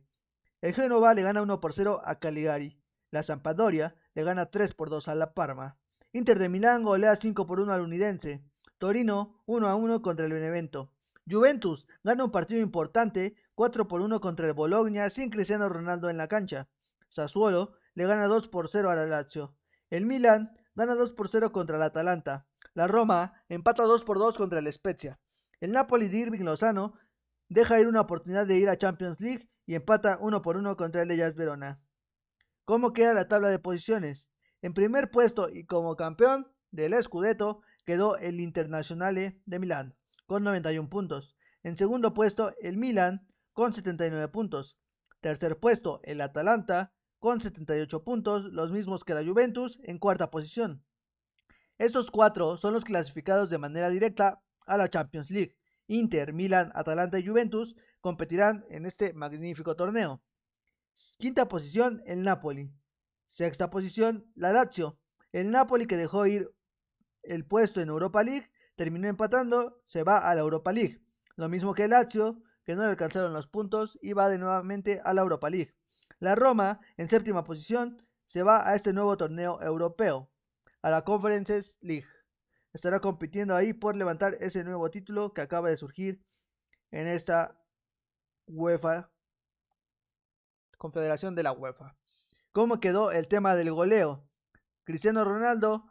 El 0.62 0.76
Genova 0.76 1.16
le 1.16 1.24
gana 1.24 1.42
1 1.42 1.60
por 1.60 1.74
0 1.74 2.04
a 2.06 2.20
Caligari. 2.20 2.80
La 3.10 3.24
Sampdoria 3.24 3.96
le 4.14 4.24
gana 4.24 4.52
3 4.52 4.76
por 4.76 4.92
2 4.92 5.08
a 5.08 5.16
la 5.16 5.34
Parma. 5.34 5.80
Inter 6.16 6.38
de 6.38 6.48
Milán 6.48 6.84
golea 6.84 7.16
5 7.16 7.48
por 7.48 7.60
1 7.60 7.74
al 7.74 7.82
Unidense. 7.82 8.44
Torino 8.78 9.42
1 9.48 9.68
a 9.68 9.74
1 9.74 10.04
contra 10.04 10.28
el 10.28 10.34
Benevento. 10.34 10.92
Juventus 11.28 11.88
gana 12.04 12.24
un 12.24 12.32
partido 12.32 12.62
importante 12.62 13.36
4 13.56 13.88
por 13.88 14.00
1 14.00 14.22
contra 14.22 14.46
el 14.46 14.54
Bologna 14.54 15.10
sin 15.10 15.32
Cristiano 15.32 15.70
Ronaldo 15.70 16.12
en 16.12 16.18
la 16.18 16.28
cancha. 16.28 16.70
Sassuolo 17.10 17.74
le 17.96 18.06
gana 18.06 18.28
2 18.28 18.48
por 18.50 18.70
0 18.70 18.92
al 18.92 19.10
Lazio. 19.10 19.56
El 19.90 20.06
Milan 20.06 20.56
gana 20.76 20.94
2 20.94 21.14
por 21.14 21.30
0 21.30 21.52
contra 21.52 21.78
el 21.78 21.82
Atalanta. 21.82 22.46
La 22.76 22.86
Roma 22.86 23.34
empata 23.50 23.82
2 23.82 24.04
por 24.04 24.20
2 24.20 24.38
contra 24.38 24.60
el 24.60 24.72
Spezia. 24.72 25.20
El 25.62 25.72
Napoli 25.72 26.10
de 26.10 26.18
Irving 26.18 26.44
Lozano 26.44 26.94
deja 27.50 27.80
ir 27.80 27.88
una 27.88 28.02
oportunidad 28.02 28.46
de 28.46 28.60
ir 28.60 28.70
a 28.70 28.78
Champions 28.78 29.20
League 29.20 29.50
y 29.66 29.74
empata 29.74 30.20
1 30.22 30.44
por 30.44 30.58
1 30.58 30.78
contra 30.78 31.02
el 31.02 31.10
Ellas 31.10 31.34
Verona. 31.34 31.82
¿Cómo 32.66 32.94
queda 32.94 33.16
la 33.16 33.28
tabla 33.28 33.50
de 33.50 33.58
posiciones? 33.58 34.30
En 34.64 34.74
primer 34.74 35.12
puesto 35.12 35.50
y 35.50 35.66
como 35.66 35.98
campeón 35.98 36.48
del 36.72 36.94
Scudetto 37.04 37.62
quedó 37.86 38.16
el 38.18 38.40
Internazionale 38.40 39.42
de 39.46 39.60
Milán 39.60 39.94
con 40.26 40.46
91 40.46 40.90
puntos. 40.90 41.36
En 41.64 41.76
segundo 41.76 42.14
puesto 42.14 42.54
el 42.62 42.78
Milan 42.78 43.28
con 43.52 43.74
79 43.74 44.30
puntos. 44.30 44.80
Tercer 45.20 45.60
puesto 45.60 46.00
el 46.04 46.22
Atalanta 46.22 46.94
con 47.20 47.42
78 47.42 48.06
puntos, 48.06 48.46
los 48.46 48.72
mismos 48.72 49.04
que 49.04 49.14
la 49.14 49.26
Juventus 49.26 49.82
en 49.84 50.00
cuarta 50.00 50.32
posición. 50.32 50.82
Estos 51.78 52.10
cuatro 52.10 52.56
son 52.56 52.74
los 52.74 52.86
clasificados 52.86 53.50
de 53.50 53.58
manera 53.58 53.90
directa 53.90 54.42
a 54.66 54.78
la 54.78 54.90
Champions 54.90 55.30
League. 55.30 55.58
Inter, 55.88 56.32
Milan, 56.32 56.72
Atalanta 56.74 57.20
y 57.20 57.28
Juventus 57.28 57.76
competirán 58.00 58.64
en 58.70 58.86
este 58.86 59.12
magnífico 59.12 59.76
torneo. 59.76 60.22
Quinta 61.18 61.50
posición 61.50 62.02
el 62.06 62.24
Napoli. 62.24 62.72
Sexta 63.34 63.72
posición, 63.72 64.32
la 64.36 64.54
Lazio. 64.54 65.00
El 65.32 65.50
Napoli 65.50 65.88
que 65.88 65.98
dejó 65.98 66.28
ir 66.28 66.54
el 67.24 67.48
puesto 67.48 67.82
en 67.82 67.90
Europa 67.90 68.22
League 68.22 68.52
terminó 68.76 69.08
empatando, 69.08 69.82
se 69.88 70.04
va 70.04 70.20
a 70.20 70.36
la 70.36 70.42
Europa 70.42 70.72
League. 70.72 71.02
Lo 71.36 71.50
mismo 71.50 71.74
que 71.74 71.86
el 71.86 71.90
Lazio, 71.90 72.44
que 72.64 72.76
no 72.76 72.84
le 72.84 72.90
alcanzaron 72.90 73.34
los 73.34 73.48
puntos 73.48 73.98
y 74.04 74.14
va 74.14 74.30
de 74.30 74.38
nuevamente 74.38 75.02
a 75.04 75.16
la 75.16 75.22
Europa 75.22 75.50
League. 75.50 75.74
La 76.20 76.36
Roma, 76.36 76.80
en 76.96 77.10
séptima 77.10 77.44
posición, 77.44 77.98
se 78.28 78.44
va 78.44 78.70
a 78.70 78.76
este 78.76 78.94
nuevo 78.94 79.18
torneo 79.18 79.60
europeo, 79.64 80.30
a 80.84 80.92
la 80.92 81.04
Conferences 81.04 81.76
League. 81.82 82.06
Estará 82.72 83.00
compitiendo 83.00 83.56
ahí 83.56 83.74
por 83.74 83.96
levantar 83.96 84.38
ese 84.42 84.64
nuevo 84.64 84.92
título 84.92 85.34
que 85.34 85.42
acaba 85.42 85.72
de 85.72 85.78
surgir 85.78 86.24
en 86.92 87.08
esta 87.08 87.60
UEFA, 88.46 89.10
Confederación 90.78 91.34
de 91.34 91.42
la 91.42 91.52
UEFA. 91.52 91.96
¿Cómo 92.54 92.80
quedó 92.80 93.12
el 93.12 93.28
tema 93.28 93.56
del 93.56 93.74
goleo? 93.74 94.30
Cristiano 94.84 95.26
Ronaldo 95.26 95.90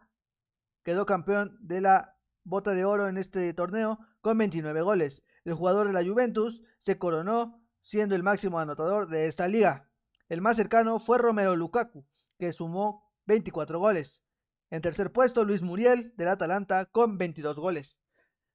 quedó 0.85 1.07
campeón 1.07 1.59
de 1.61 1.81
la 1.81 2.17
bota 2.45 2.71
de 2.71 2.85
oro 2.85 3.09
en 3.09 3.19
este 3.19 3.53
torneo 3.53 3.99
con 4.21 4.39
29 4.39 4.81
goles. 4.83 5.25
El 5.45 5.55
jugador 5.55 5.89
de 5.89 5.93
la 5.93 6.09
Juventus 6.09 6.63
se 6.79 6.99
coronó 6.99 7.61
siendo 7.81 8.15
el 8.15 8.23
máximo 8.23 8.61
anotador 8.61 9.09
de 9.09 9.27
esta 9.27 9.49
liga. 9.49 9.91
El 10.29 10.41
más 10.41 10.55
cercano 10.55 11.01
fue 11.01 11.19
Romero 11.19 11.57
Lukaku, 11.57 12.07
que 12.39 12.53
sumó 12.53 13.13
24 13.27 13.81
goles. 13.81 14.23
En 14.71 14.83
tercer 14.83 15.11
puesto, 15.11 15.45
Luis 15.45 15.63
Muriel 15.63 16.15
del 16.17 16.29
Atalanta 16.29 16.87
con 16.87 17.19
22 17.19 17.57
goles. 17.57 17.99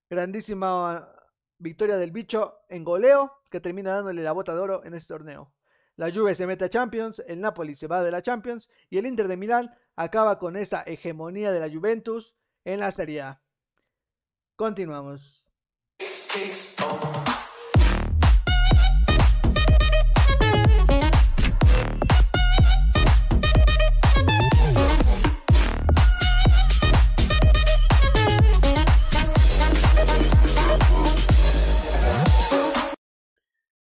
Grandísima 0.09 1.11
victoria 1.57 1.97
del 1.97 2.11
bicho 2.11 2.53
en 2.69 2.85
goleo, 2.85 3.33
que 3.51 3.59
termina 3.59 3.95
dándole 3.95 4.23
la 4.23 4.31
bota 4.31 4.53
de 4.53 4.61
oro 4.61 4.85
en 4.85 4.93
este 4.93 5.09
torneo. 5.09 5.53
La 5.97 6.11
Juve 6.11 6.35
se 6.35 6.45
mete 6.45 6.63
a 6.63 6.69
Champions, 6.69 7.23
el 7.25 7.41
Napoli 7.41 7.75
se 7.75 7.87
va 7.87 8.03
de 8.03 8.11
la 8.11 8.21
Champions 8.21 8.69
y 8.87 8.99
el 8.99 9.07
Inter 9.07 9.27
de 9.27 9.35
Milán 9.35 9.75
acaba 9.95 10.37
con 10.37 10.55
esa 10.55 10.83
hegemonía 10.83 11.51
de 11.51 11.59
la 11.59 11.73
Juventus 11.73 12.35
en 12.65 12.81
la 12.81 12.91
Serie 12.91 13.21
A. 13.21 13.41
Continuamos. 14.55 15.43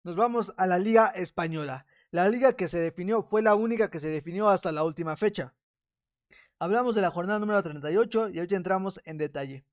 Nos 0.03 0.15
vamos 0.15 0.51
a 0.57 0.65
la 0.65 0.79
Liga 0.79 1.09
Española. 1.09 1.85
La 2.11 2.29
liga 2.29 2.53
que 2.53 2.69
se 2.69 2.79
definió 2.79 3.23
fue 3.23 3.41
la 3.41 3.53
única 3.53 3.89
que 3.89 3.99
se 3.99 4.07
definió 4.07 4.47
hasta 4.47 4.71
la 4.71 4.85
última 4.85 5.17
fecha. 5.17 5.53
Hablamos 6.57 6.95
de 6.95 7.01
la 7.01 7.11
jornada 7.11 7.37
número 7.37 7.61
38 7.61 8.29
y 8.29 8.39
hoy 8.39 8.47
entramos 8.51 9.01
en 9.03 9.17
detalle. 9.17 9.65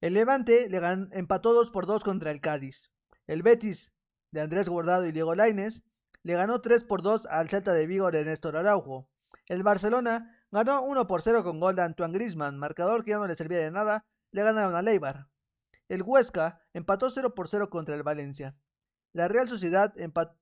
El 0.00 0.14
Levante 0.14 0.68
le 0.68 0.78
empató 1.18 1.52
2 1.52 1.70
por 1.70 1.86
2 1.86 2.04
contra 2.04 2.30
el 2.30 2.40
Cádiz. 2.40 2.92
El 3.26 3.42
Betis 3.42 3.90
de 4.30 4.40
Andrés 4.40 4.68
Guardado 4.68 5.04
y 5.04 5.10
Diego 5.10 5.34
Laines 5.34 5.82
le 6.22 6.34
ganó 6.34 6.60
3 6.60 6.84
por 6.84 7.02
2 7.02 7.26
al 7.26 7.50
Celta 7.50 7.72
de 7.72 7.88
Vigo 7.88 8.12
de 8.12 8.24
Néstor 8.24 8.56
Araujo. 8.56 9.08
El 9.48 9.64
Barcelona 9.64 10.38
ganó 10.52 10.82
1 10.82 11.08
por 11.08 11.22
0 11.22 11.42
con 11.42 11.58
gol 11.58 11.74
de 11.74 11.82
Antoine 11.82 12.14
Grisman, 12.14 12.56
marcador 12.56 13.02
que 13.02 13.10
ya 13.10 13.18
no 13.18 13.26
le 13.26 13.34
servía 13.34 13.58
de 13.58 13.72
nada, 13.72 14.06
le 14.30 14.44
ganaron 14.44 14.76
a 14.76 14.82
Leibar. 14.82 15.26
El 15.88 16.02
Huesca 16.02 16.60
empató 16.72 17.10
0 17.10 17.34
por 17.34 17.48
0 17.48 17.68
contra 17.68 17.96
el 17.96 18.04
Valencia. 18.04 18.54
La 19.12 19.28
Real 19.28 19.48
Sociedad 19.48 19.94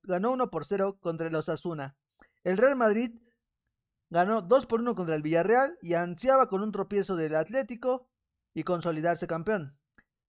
ganó 0.03 0.31
1 0.31 0.49
por 0.49 0.65
0 0.65 0.97
contra 1.01 1.27
el 1.27 1.35
Osasuna. 1.35 1.95
El 2.43 2.57
Real 2.57 2.75
Madrid 2.75 3.19
ganó 4.09 4.41
2 4.41 4.65
por 4.65 4.79
1 4.79 4.95
contra 4.95 5.15
el 5.15 5.21
Villarreal 5.21 5.77
y 5.81 5.93
ansiaba 5.93 6.47
con 6.47 6.61
un 6.61 6.71
tropiezo 6.71 7.15
del 7.15 7.35
Atlético 7.35 8.09
y 8.53 8.63
consolidarse 8.63 9.27
campeón. 9.27 9.77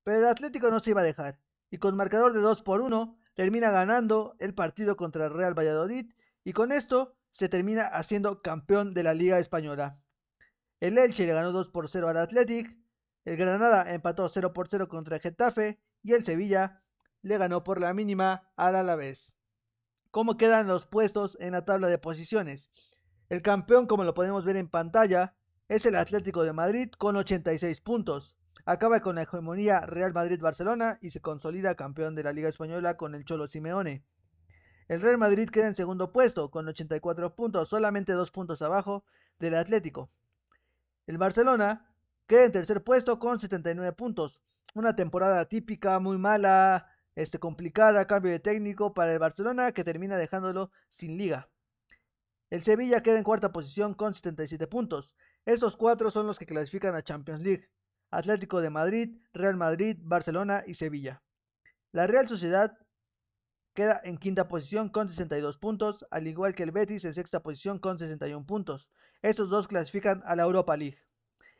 Pero 0.04 0.18
el 0.18 0.26
Atlético 0.26 0.70
no 0.70 0.80
se 0.80 0.90
iba 0.90 1.00
a 1.00 1.04
dejar, 1.04 1.38
y 1.70 1.78
con 1.78 1.96
marcador 1.96 2.32
de 2.32 2.40
2 2.40 2.62
por 2.62 2.80
1 2.80 3.16
termina 3.34 3.70
ganando 3.70 4.34
el 4.38 4.54
partido 4.54 4.96
contra 4.96 5.26
el 5.26 5.34
Real 5.34 5.56
Valladolid 5.56 6.12
y 6.44 6.52
con 6.52 6.72
esto 6.72 7.16
se 7.30 7.48
termina 7.48 7.86
haciendo 7.86 8.42
campeón 8.42 8.92
de 8.92 9.04
la 9.04 9.14
Liga 9.14 9.38
Española. 9.38 9.98
El 10.80 10.98
Elche 10.98 11.26
le 11.26 11.32
ganó 11.32 11.52
2 11.52 11.68
por 11.68 11.88
0 11.88 12.08
al 12.08 12.18
Athletic, 12.18 12.76
el 13.24 13.36
Granada 13.36 13.94
empató 13.94 14.28
0 14.28 14.52
por 14.52 14.68
0 14.68 14.88
contra 14.88 15.16
el 15.16 15.22
Getafe 15.22 15.80
y 16.02 16.12
el 16.12 16.24
Sevilla 16.24 16.81
le 17.22 17.38
ganó 17.38 17.64
por 17.64 17.80
la 17.80 17.94
mínima 17.94 18.50
al 18.56 18.76
Alavés. 18.76 19.32
¿Cómo 20.10 20.36
quedan 20.36 20.66
los 20.66 20.86
puestos 20.86 21.38
en 21.40 21.52
la 21.52 21.64
tabla 21.64 21.88
de 21.88 21.98
posiciones? 21.98 22.70
El 23.28 23.40
campeón, 23.40 23.86
como 23.86 24.04
lo 24.04 24.12
podemos 24.12 24.44
ver 24.44 24.56
en 24.56 24.68
pantalla, 24.68 25.34
es 25.68 25.86
el 25.86 25.96
Atlético 25.96 26.42
de 26.42 26.52
Madrid 26.52 26.90
con 26.98 27.16
86 27.16 27.80
puntos. 27.80 28.36
Acaba 28.66 29.00
con 29.00 29.14
la 29.14 29.22
hegemonía 29.22 29.80
Real 29.86 30.12
Madrid-Barcelona 30.12 30.98
y 31.00 31.10
se 31.10 31.20
consolida 31.20 31.74
campeón 31.76 32.14
de 32.14 32.24
la 32.24 32.32
Liga 32.32 32.50
Española 32.50 32.96
con 32.96 33.14
el 33.14 33.24
Cholo 33.24 33.48
Simeone. 33.48 34.04
El 34.88 35.00
Real 35.00 35.16
Madrid 35.16 35.48
queda 35.48 35.66
en 35.68 35.74
segundo 35.74 36.12
puesto 36.12 36.50
con 36.50 36.68
84 36.68 37.34
puntos, 37.34 37.70
solamente 37.70 38.12
dos 38.12 38.30
puntos 38.30 38.60
abajo 38.60 39.04
del 39.38 39.54
Atlético. 39.54 40.10
El 41.06 41.16
Barcelona 41.16 41.90
queda 42.26 42.44
en 42.44 42.52
tercer 42.52 42.84
puesto 42.84 43.18
con 43.18 43.40
79 43.40 43.92
puntos. 43.94 44.42
Una 44.74 44.94
temporada 44.94 45.46
típica, 45.46 45.98
muy 45.98 46.18
mala, 46.18 46.91
este, 47.14 47.38
complicada, 47.38 48.06
cambio 48.06 48.32
de 48.32 48.40
técnico 48.40 48.94
para 48.94 49.12
el 49.12 49.18
Barcelona 49.18 49.72
que 49.72 49.84
termina 49.84 50.16
dejándolo 50.16 50.70
sin 50.90 51.18
liga. 51.18 51.48
El 52.50 52.62
Sevilla 52.62 53.02
queda 53.02 53.18
en 53.18 53.24
cuarta 53.24 53.52
posición 53.52 53.94
con 53.94 54.14
77 54.14 54.66
puntos. 54.66 55.14
Estos 55.44 55.76
cuatro 55.76 56.10
son 56.10 56.26
los 56.26 56.38
que 56.38 56.46
clasifican 56.46 56.94
a 56.94 57.02
Champions 57.02 57.40
League. 57.40 57.68
Atlético 58.10 58.60
de 58.60 58.68
Madrid, 58.68 59.16
Real 59.32 59.56
Madrid, 59.56 59.96
Barcelona 60.02 60.62
y 60.66 60.74
Sevilla. 60.74 61.22
La 61.92 62.06
Real 62.06 62.28
Sociedad 62.28 62.76
queda 63.74 64.00
en 64.04 64.18
quinta 64.18 64.48
posición 64.48 64.90
con 64.90 65.08
62 65.08 65.56
puntos, 65.56 66.06
al 66.10 66.26
igual 66.26 66.54
que 66.54 66.62
el 66.62 66.72
Betis 66.72 67.04
en 67.04 67.14
sexta 67.14 67.40
posición 67.40 67.78
con 67.78 67.98
61 67.98 68.44
puntos. 68.46 68.88
Estos 69.22 69.48
dos 69.48 69.66
clasifican 69.66 70.22
a 70.26 70.36
la 70.36 70.42
Europa 70.42 70.76
League. 70.76 70.98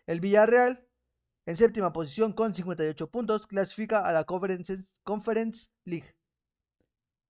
El 0.06 0.20
Villarreal, 0.20 0.86
en 1.46 1.56
séptima 1.56 1.92
posición 1.92 2.32
con 2.32 2.54
58 2.54 3.10
puntos, 3.10 3.46
clasifica 3.46 4.00
a 4.00 4.12
la 4.12 4.24
Conference, 4.24 5.68
League. 5.84 6.14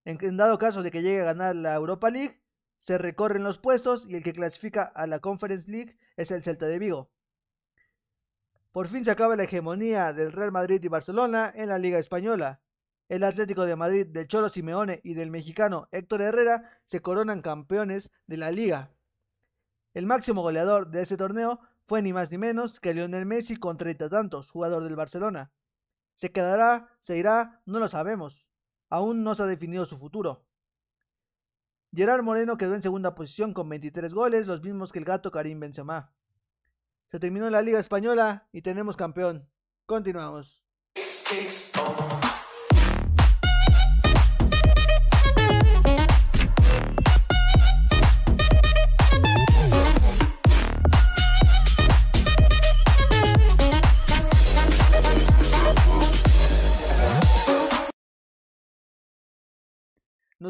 en, 0.05 0.37
dado 0.37 0.57
caso 0.57 0.83
de 0.83 0.91
que 0.91 1.01
llegue 1.01 1.21
a 1.21 1.25
ganar 1.25 1.55
la 1.55 1.75
Europa 1.75 2.09
League, 2.09 2.41
se 2.79 2.97
recorren 2.97 3.43
los 3.43 3.59
puestos 3.59 4.05
y 4.07 4.15
el 4.15 4.23
que 4.23 4.33
clasifica 4.33 4.83
a 4.83 5.07
la 5.07 5.19
Conference 5.19 5.71
League 5.71 5.97
es 6.17 6.31
el 6.31 6.43
Celta 6.43 6.67
de 6.67 6.79
Vigo. 6.79 7.09
Por 8.71 8.87
fin 8.87 9.05
se 9.05 9.11
acaba 9.11 9.35
la 9.35 9.43
hegemonía 9.43 10.13
del 10.13 10.31
Real 10.31 10.51
Madrid 10.51 10.83
y 10.83 10.87
Barcelona 10.87 11.53
en 11.55 11.69
la 11.69 11.77
Liga 11.77 11.99
Española. 11.99 12.59
El 13.07 13.23
Atlético 13.23 13.65
de 13.65 13.75
Madrid 13.75 14.07
del 14.07 14.27
Cholo 14.27 14.49
Simeone 14.49 14.99
y 15.03 15.13
del 15.13 15.31
mexicano 15.31 15.87
Héctor 15.91 16.23
Herrera 16.23 16.69
se 16.85 17.01
coronan 17.01 17.41
campeones 17.41 18.09
de 18.27 18.37
la 18.37 18.51
liga. 18.51 18.91
El 19.93 20.07
máximo 20.07 20.41
goleador 20.41 20.89
de 20.89 21.03
ese 21.03 21.17
torneo 21.17 21.59
fue 21.85 22.01
ni 22.01 22.13
más 22.13 22.31
ni 22.31 22.37
menos 22.37 22.79
que 22.79 22.93
Lionel 22.93 23.25
Messi 23.25 23.55
con 23.55 23.77
treinta 23.77 24.09
tantos, 24.09 24.49
jugador 24.49 24.83
del 24.83 24.95
Barcelona. 24.95 25.51
¿Se 26.13 26.31
quedará? 26.31 26.89
¿Se 26.99 27.17
irá? 27.17 27.61
No 27.65 27.79
lo 27.79 27.89
sabemos. 27.89 28.45
Aún 28.89 29.23
no 29.23 29.35
se 29.35 29.43
ha 29.43 29.47
definido 29.47 29.85
su 29.85 29.97
futuro. 29.97 30.45
Gerard 31.95 32.23
Moreno 32.23 32.57
quedó 32.57 32.73
en 32.73 32.81
segunda 32.81 33.13
posición 33.13 33.53
con 33.53 33.69
23 33.69 34.13
goles, 34.13 34.47
los 34.47 34.61
mismos 34.63 34.91
que 34.91 34.99
el 34.99 35.05
gato 35.05 35.31
Karim 35.31 35.59
Benzema. 35.59 36.11
Se 37.11 37.19
terminó 37.19 37.49
la 37.49 37.61
Liga 37.61 37.79
Española 37.79 38.47
y 38.51 38.61
tenemos 38.63 38.97
campeón. 38.97 39.47
Continuamos. 39.85 40.63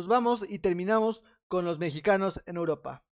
Vamos 0.08 0.46
y 0.48 0.60
terminamos 0.60 1.24
con 1.48 1.66
los 1.66 1.80
mexicanos 1.80 2.42
en 2.46 2.58
Europa. 2.58 3.04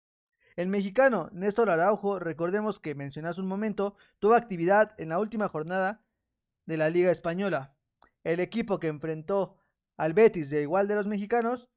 El 0.57 0.69
mexicano 0.69 1.31
Néstor 1.33 1.71
Araujo, 1.71 2.19
recordemos 2.19 2.79
que 2.79 2.95
mencioné 2.95 3.29
hace 3.29 3.41
un 3.41 3.47
momento, 3.47 3.97
tuvo 4.19 4.35
actividad 4.35 4.95
en 4.99 5.11
la 5.11 5.19
última 5.19 5.49
jornada 5.49 6.03
de 6.67 6.77
la 6.77 6.91
Liga 6.91 7.11
Española. 7.11 7.75
El 8.25 8.41
equipo 8.41 8.79
que 8.79 8.89
enfrentó 8.89 9.57
al 9.97 10.13
Betis 10.13 10.51
de 10.51 10.63
igual 10.63 10.89
de 10.89 10.97
los 10.97 11.07
mexicanos, 11.07 11.69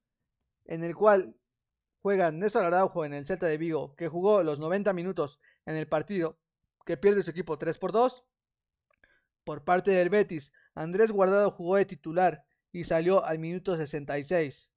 en 0.65 0.83
el 0.83 0.95
cual 0.95 1.35
juega 2.01 2.31
Néstor 2.31 2.65
Araujo 2.65 3.05
en 3.05 3.13
el 3.13 3.25
Celta 3.25 3.45
de 3.45 3.57
Vigo, 3.57 3.95
que 3.95 4.07
jugó 4.07 4.43
los 4.43 4.59
90 4.59 4.91
minutos 4.93 5.39
en 5.65 5.75
el 5.75 5.87
partido, 5.87 6.37
que 6.85 6.97
pierde 6.97 7.23
su 7.23 7.31
equipo 7.31 7.57
3 7.57 7.77
por 7.77 7.91
2. 7.91 8.25
Por 9.43 9.63
parte 9.63 9.91
del 9.91 10.09
Betis, 10.09 10.51
Andrés 10.75 11.11
Guardado 11.11 11.51
jugó 11.51 11.77
de 11.77 11.85
titular 11.85 12.45
y 12.71 12.83
salió 12.83 13.23
al 13.23 13.39
minuto 13.39 13.77
66 13.77 14.72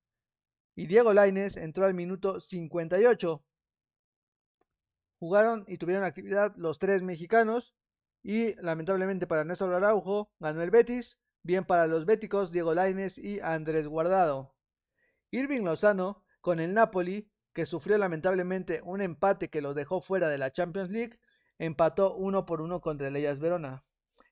y 0.77 0.87
Diego 0.87 1.13
Laines 1.13 1.57
entró 1.57 1.87
al 1.87 1.95
minuto 1.95 2.39
58. 2.39 3.43
Jugaron 5.19 5.65
y 5.67 5.79
tuvieron 5.79 6.05
actividad 6.05 6.55
los 6.57 6.79
tres 6.79 7.03
mexicanos 7.03 7.75
y 8.23 8.55
lamentablemente 8.63 9.27
para 9.27 9.45
Néstor 9.45 9.73
Araujo 9.73 10.31
ganó 10.39 10.63
el 10.63 10.71
Betis 10.71 11.19
bien 11.43 11.65
para 11.65 11.87
los 11.87 12.05
béticos 12.05 12.53
Diego 12.53 12.75
Laines 12.75 13.17
y 13.19 13.41
Andrés 13.41 13.87
Guardado. 13.87 14.55
Irving 15.31 15.63
Lozano 15.63 16.25
con 16.41 16.61
el 16.61 16.75
Napoli, 16.75 17.31
que 17.55 17.67
sufrió 17.67 17.97
lamentablemente 17.99 18.83
un 18.83 19.01
empate 19.01 19.49
que 19.49 19.63
lo 19.63 19.73
dejó 19.73 20.01
fuera 20.01 20.29
de 20.29 20.39
la 20.39 20.51
Champions 20.51 20.91
League, 20.91 21.19
empató 21.59 22.15
uno 22.15 22.45
por 22.45 22.61
uno 22.61 22.81
contra 22.81 23.09
el 23.09 23.17
Ellas 23.17 23.39
Verona. 23.39 23.85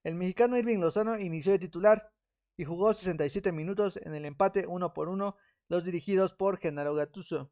El 0.02 0.16
mexicano 0.16 0.58
Irving 0.58 0.78
Lozano 0.78 1.18
inició 1.18 1.52
de 1.52 1.60
titular 1.60 2.12
y 2.56 2.64
jugó 2.64 2.92
67 2.92 3.50
minutos 3.52 3.96
en 4.02 4.14
el 4.14 4.26
empate 4.26 4.66
uno 4.66 4.92
por 4.92 5.08
uno, 5.08 5.36
los 5.68 5.84
dirigidos 5.84 6.32
por 6.32 6.58
Genaro 6.58 6.94
Gattuso. 6.94 7.50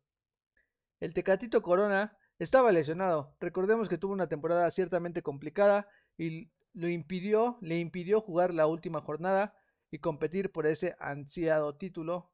El 1.01 1.15
Tecatito 1.15 1.63
Corona 1.63 2.17
estaba 2.39 2.73
lesionado. 2.73 3.35
Recordemos 3.41 3.89
que 3.89 3.99
tuvo 3.99 4.13
una 4.13 4.29
temporada 4.29 4.71
ciertamente 4.71 5.23
complicada 5.23 5.89
y 6.17 6.51
lo 6.75 6.89
impidió, 6.89 7.59
le 7.61 7.79
impidió 7.79 8.21
jugar 8.21 8.55
la 8.55 8.67
última 8.67 9.01
jornada 9.01 9.55
y 9.91 9.99
competir 9.99 10.53
por 10.53 10.67
ese 10.67 10.95
ansiado 10.99 11.77
título 11.77 12.31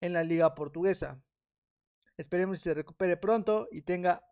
en 0.00 0.12
la 0.12 0.24
liga 0.24 0.54
portuguesa. 0.54 1.20
Esperemos 2.16 2.58
que 2.58 2.64
se 2.64 2.74
recupere 2.74 3.16
pronto 3.16 3.68
y 3.70 3.82
tenga 3.82 4.24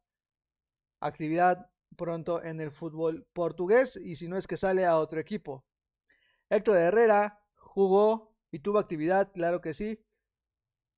actividad 1.00 1.70
pronto 1.96 2.42
en 2.42 2.60
el 2.60 2.70
fútbol 2.70 3.26
portugués 3.32 3.96
y 3.96 4.16
si 4.16 4.28
no 4.28 4.36
es 4.36 4.46
que 4.46 4.56
sale 4.56 4.84
a 4.84 4.98
otro 4.98 5.20
equipo. 5.20 5.64
Héctor 6.48 6.78
Herrera 6.78 7.40
jugó 7.56 8.34
y 8.50 8.60
tuvo 8.60 8.78
actividad, 8.78 9.32
claro 9.32 9.60
que 9.60 9.74
sí, 9.74 10.00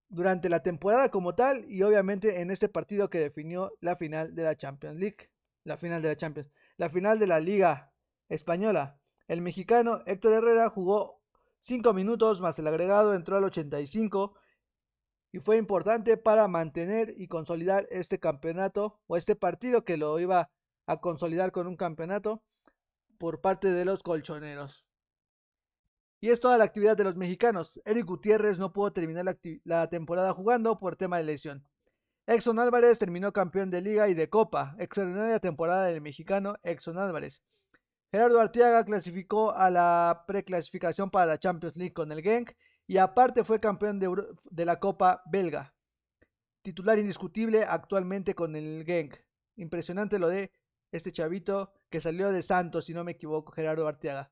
durante 0.09 0.49
la 0.49 0.63
temporada 0.63 1.11
como 1.11 1.35
tal 1.35 1.65
y 1.71 1.83
obviamente 1.83 2.41
en 2.41 2.51
este 2.51 2.69
partido 2.69 3.11
que 3.11 3.19
definió 3.19 3.73
la 3.81 3.97
final 3.97 4.35
de 4.35 4.43
la 4.43 4.57
Champions 4.57 4.99
League, 4.99 5.31
la 5.65 5.77
final 5.77 6.03
de 6.03 6.09
la 6.09 6.17
Champions, 6.17 6.51
la 6.77 6.89
final 6.91 7.19
de 7.19 7.27
la 7.27 7.41
Liga 7.41 7.93
Española. 8.29 8.99
El 9.27 9.43
mexicano 9.43 10.03
Héctor 10.07 10.33
Herrera 10.33 10.71
jugó 10.71 11.21
5 11.61 11.93
minutos 11.93 12.41
más 12.41 12.59
el 12.59 12.67
agregado, 12.67 13.15
entró 13.15 13.37
al 13.37 13.45
85 13.45 14.35
y 15.33 15.41
fue 15.41 15.59
importante 15.59 16.17
para 16.17 16.49
mantener 16.49 17.15
y 17.17 17.29
consolidar 17.29 17.87
este 17.91 18.19
campeonato 18.19 19.01
o 19.07 19.17
este 19.17 19.37
partido 19.37 19.85
que 19.85 19.99
lo 19.99 20.19
iba 20.19 20.51
a 20.87 21.01
consolidar 21.01 21.53
con 21.53 21.67
un 21.67 21.77
campeonato 21.77 22.43
por 23.19 23.43
parte 23.43 23.71
de 23.71 23.85
los 23.85 24.03
colchoneros. 24.03 24.88
Y 26.21 26.31
es 26.31 26.41
toda 26.41 26.59
la 26.59 26.65
actividad 26.65 26.97
de 26.97 27.05
los 27.05 27.17
mexicanos. 27.17 27.81
Eric 27.85 28.07
Gutiérrez 28.07 28.59
no 28.59 28.73
pudo 28.73 28.93
terminar 28.93 29.39
la, 29.65 29.89
temporada 29.89 30.33
jugando 30.33 30.79
por 30.79 30.97
tema 30.97 31.19
de 31.19 31.25
lesión. 31.25 31.65
Exxon 32.27 32.59
Álvarez 32.59 32.99
terminó 32.99 33.33
campeón 33.33 33.71
de 33.71 33.81
liga 33.81 34.09
y 34.09 34.15
de 34.15 34.29
copa. 34.29 34.75
Extraordinaria 34.79 35.39
temporada 35.39 35.87
del 35.87 36.01
mexicano 36.01 36.57
Exxon 36.65 36.99
Álvarez. 36.99 37.41
Gerardo 38.11 38.41
Arteaga 38.41 38.85
clasificó 38.85 39.53
a 39.53 39.71
la 39.71 40.25
preclasificación 40.27 41.11
para 41.11 41.27
la 41.27 41.39
Champions 41.39 41.77
League 41.77 41.93
con 41.93 42.11
el 42.11 42.23
Genk 42.23 42.53
y 42.87 42.97
aparte 42.97 43.45
fue 43.45 43.61
campeón 43.61 44.01
de, 44.01 44.65
la 44.65 44.81
Copa 44.81 45.23
belga. 45.27 45.75
Titular 46.63 46.99
indiscutible 46.99 47.65
actualmente 47.65 48.35
con 48.35 48.57
el 48.57 48.85
Genk. 48.85 49.15
Impresionante 49.57 50.19
lo 50.19 50.29
de 50.29 50.51
este 50.91 51.13
chavito 51.13 51.73
que 51.91 52.01
salió 52.01 52.33
de 52.33 52.43
Santos, 52.43 52.87
si 52.87 52.95
no 52.95 53.05
me 53.05 53.13
equivoco, 53.13 53.53
Gerardo 53.53 53.87
Arteaga. 53.87 54.31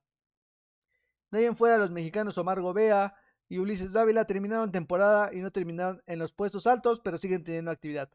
De 1.37 1.43
ahí 1.43 1.49
en 1.49 1.57
fuera, 1.59 1.77
los 1.77 1.91
mexicanos 1.91 2.39
Omar 2.39 2.63
Gobea 2.63 3.15
y 3.51 3.59
Ulises 3.59 3.93
Dávila 3.93 4.25
terminaron 4.25 4.73
temporada 4.73 5.35
y 5.35 5.41
no 5.41 5.51
terminaron 5.51 6.03
en 6.07 6.19
los 6.19 6.33
puestos 6.33 6.67
altos, 6.67 7.03
pero 7.05 7.19
siguen 7.19 7.45
teniendo 7.45 7.71
actividad. 7.71 8.09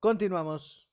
Continuamos. 0.00 0.88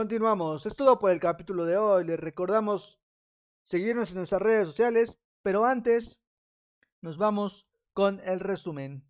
Continuamos. 0.00 0.64
Es 0.64 0.74
todo 0.76 0.98
por 0.98 1.10
el 1.10 1.20
capítulo 1.20 1.66
de 1.66 1.76
hoy. 1.76 2.06
Les 2.06 2.18
recordamos 2.18 2.98
seguirnos 3.64 4.08
en 4.08 4.16
nuestras 4.16 4.40
redes 4.40 4.68
sociales, 4.68 5.18
pero 5.42 5.66
antes 5.66 6.18
nos 7.02 7.18
vamos 7.18 7.66
con 7.92 8.18
el 8.20 8.40
resumen. 8.40 9.04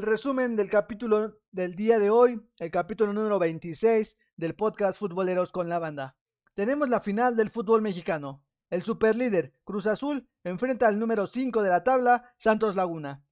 El 0.00 0.06
resumen 0.06 0.56
del 0.56 0.70
capítulo 0.70 1.36
del 1.52 1.74
día 1.74 1.98
de 1.98 2.08
hoy, 2.08 2.40
el 2.58 2.70
capítulo 2.70 3.12
número 3.12 3.38
26 3.38 4.16
del 4.34 4.54
podcast 4.54 4.98
Futboleros 4.98 5.52
con 5.52 5.68
la 5.68 5.78
Banda. 5.78 6.16
Tenemos 6.54 6.88
la 6.88 7.00
final 7.00 7.36
del 7.36 7.50
fútbol 7.50 7.82
mexicano. 7.82 8.42
El 8.70 8.82
superlíder 8.82 9.52
Cruz 9.62 9.86
Azul 9.86 10.26
enfrenta 10.42 10.88
al 10.88 10.98
número 10.98 11.26
5 11.26 11.62
de 11.62 11.68
la 11.68 11.84
tabla, 11.84 12.32
Santos 12.38 12.76
Laguna. 12.76 13.22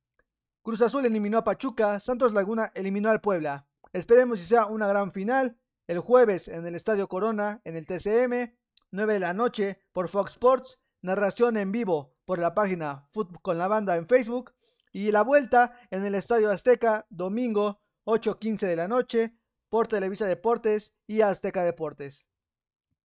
Cruz 0.60 0.82
Azul 0.82 1.06
eliminó 1.06 1.38
a 1.38 1.44
Pachuca, 1.44 2.00
Santos 2.00 2.34
Laguna 2.34 2.70
eliminó 2.74 3.08
al 3.08 3.22
Puebla. 3.22 3.66
Esperemos 3.94 4.38
si 4.38 4.44
sea 4.44 4.66
una 4.66 4.88
gran 4.88 5.10
final. 5.12 5.56
El 5.86 6.00
jueves 6.00 6.48
en 6.48 6.66
el 6.66 6.74
Estadio 6.74 7.08
Corona, 7.08 7.62
en 7.64 7.76
el 7.76 7.86
TCM, 7.86 8.54
9 8.90 9.14
de 9.14 9.20
la 9.20 9.32
noche 9.32 9.80
por 9.92 10.10
Fox 10.10 10.32
Sports, 10.32 10.78
narración 11.00 11.56
en 11.56 11.72
vivo 11.72 12.14
por 12.26 12.38
la 12.38 12.52
página 12.52 13.08
Fútbol 13.14 13.40
con 13.40 13.56
la 13.56 13.68
Banda 13.68 13.96
en 13.96 14.06
Facebook 14.06 14.52
y 14.92 15.10
la 15.10 15.22
vuelta 15.22 15.72
en 15.90 16.04
el 16.04 16.14
Estadio 16.14 16.50
Azteca, 16.50 17.06
domingo 17.10 17.80
8.15 18.04 18.66
de 18.66 18.76
la 18.76 18.88
noche, 18.88 19.34
por 19.68 19.88
Televisa 19.88 20.26
Deportes 20.26 20.92
y 21.06 21.20
Azteca 21.20 21.62
Deportes. 21.62 22.26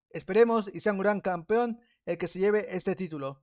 Esperemos 0.10 0.69
y 0.74 0.80
sea 0.80 0.93
un 0.93 1.00
gran 1.00 1.22
campeón 1.22 1.82
el 2.06 2.17
que 2.17 2.28
se 2.28 2.39
lleve 2.39 2.76
este 2.76 2.96
título. 2.96 3.41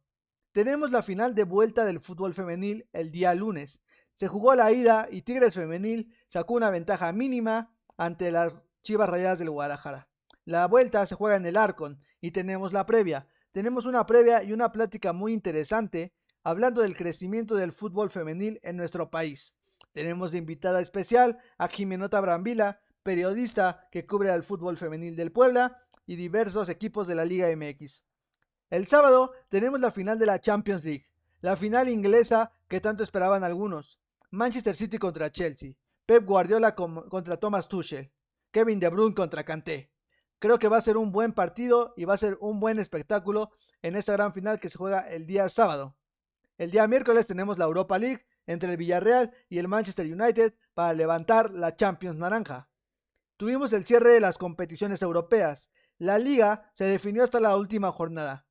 Tenemos 0.53 0.91
la 0.91 1.03
final 1.03 1.35
de 1.35 1.45
vuelta 1.45 1.85
del 1.85 2.01
fútbol 2.01 2.35
femenil 2.35 2.89
el 2.93 3.11
día 3.11 3.35
lunes. 3.35 3.81
Se 4.15 4.29
jugó 4.29 4.55
la 4.55 4.73
ida 4.73 5.09
y 5.11 5.23
Tigres 5.23 5.55
Femenil 5.55 6.15
sacó 6.29 6.55
una 6.55 6.71
ventaja 6.71 7.13
mínima 7.13 7.75
ante 7.97 8.31
las 8.31 8.55
Chivas 8.83 9.09
Rayadas 9.09 9.39
del 9.39 9.51
Guadalajara. 9.51 10.09
La 10.45 10.67
vuelta 10.67 11.07
se 11.07 11.15
juega 11.15 11.37
en 11.37 11.47
el 11.47 11.57
Arcon 11.57 12.01
y 12.21 12.33
tenemos 12.33 12.73
la 12.73 12.87
previa. 12.87 13.27
Tenemos 13.53 13.87
una 13.87 14.07
previa 14.07 14.43
y 14.43 14.53
una 14.53 14.73
plática 14.73 15.13
muy 15.13 15.33
interesante 15.33 16.13
hablando 16.43 16.83
del 16.83 16.97
crecimiento 16.97 17.55
del 17.55 17.73
fútbol 17.73 18.11
femenil 18.11 18.61
en 18.63 18.77
nuestro 18.77 19.11
país. 19.11 19.55
Tenemos 19.93 20.33
de 20.33 20.39
invitada 20.39 20.81
especial 20.81 21.39
a 21.59 21.69
Jimenota 21.69 22.21
Brambila, 22.21 22.81
periodista 23.03 23.89
que 23.91 24.07
cubre 24.07 24.31
al 24.31 24.45
fútbol 24.45 24.77
femenil 24.77 25.17
del 25.17 25.33
Puebla 25.33 25.83
y 26.07 26.17
diversos 26.17 26.69
equipos 26.69 27.07
de 27.07 27.15
la 27.15 27.25
Liga 27.25 27.49
MX. 27.55 28.05
El 28.71 28.87
sábado 28.87 29.33
tenemos 29.49 29.81
la 29.81 29.91
final 29.91 30.19
de 30.19 30.27
la 30.27 30.41
Champions 30.41 30.85
League, 30.85 31.07
la 31.41 31.57
final 31.57 31.89
inglesa 31.89 32.53
que 32.69 32.81
tanto 32.81 33.03
esperaban 33.03 33.43
algunos. 33.43 33.99
Manchester 34.31 34.77
City 34.77 34.99
contra 34.99 35.33
Chelsea, 35.33 35.75
Pep 36.07 36.25
Guardiola 36.25 36.75
contra 36.75 37.37
Thomas 37.37 37.69
Tuchel, 37.69 38.13
Kevin 38.53 38.79
De 38.79 38.89
Bruyne 38.89 39.15
contra 39.15 39.45
Kanté. 39.45 39.91
Creo 40.39 40.59
que 40.59 40.69
va 40.69 40.79
a 40.79 40.83
ser 40.83 40.97
un 40.97 41.13
buen 41.13 41.33
partido 41.33 41.93
y 41.97 42.05
va 42.05 42.15
a 42.15 42.19
ser 42.19 42.39
un 42.41 42.61
buen 42.61 42.79
espectáculo 42.79 43.51
en 43.83 43.97
esta 43.97 44.13
gran 44.13 44.33
final 44.33 44.61
que 44.61 44.69
se 44.69 44.79
juega 44.79 45.01
el 45.01 45.27
día 45.27 45.49
sábado. 45.49 45.97
El 46.61 46.71
día 46.71 46.87
miércoles 46.87 47.27
tenemos 47.27 47.57
la 47.57 47.65
Europa 47.65 47.99
League 47.99 48.27
entre 48.47 48.69
el 48.69 48.77
Villarreal 48.77 49.33
y 49.49 49.57
el 49.57 49.67
Manchester 49.67 50.05
United 50.05 50.53
para 50.75 50.93
levantar 50.93 51.53
la 51.53 51.75
Champions 51.75 52.19
Naranja. 52.19 52.69
Tuvimos 53.39 53.73
el 53.73 53.87
cierre 53.87 54.11
de 54.11 54.21
las 54.21 54.37
competiciones 54.37 55.01
europeas. 55.01 55.71
La 55.97 56.19
liga 56.19 56.71
se 56.75 56.85
definió 56.85 57.25
hasta 57.25 57.41
la 57.41 57.57
última 57.57 57.91
jornada. 57.93 58.45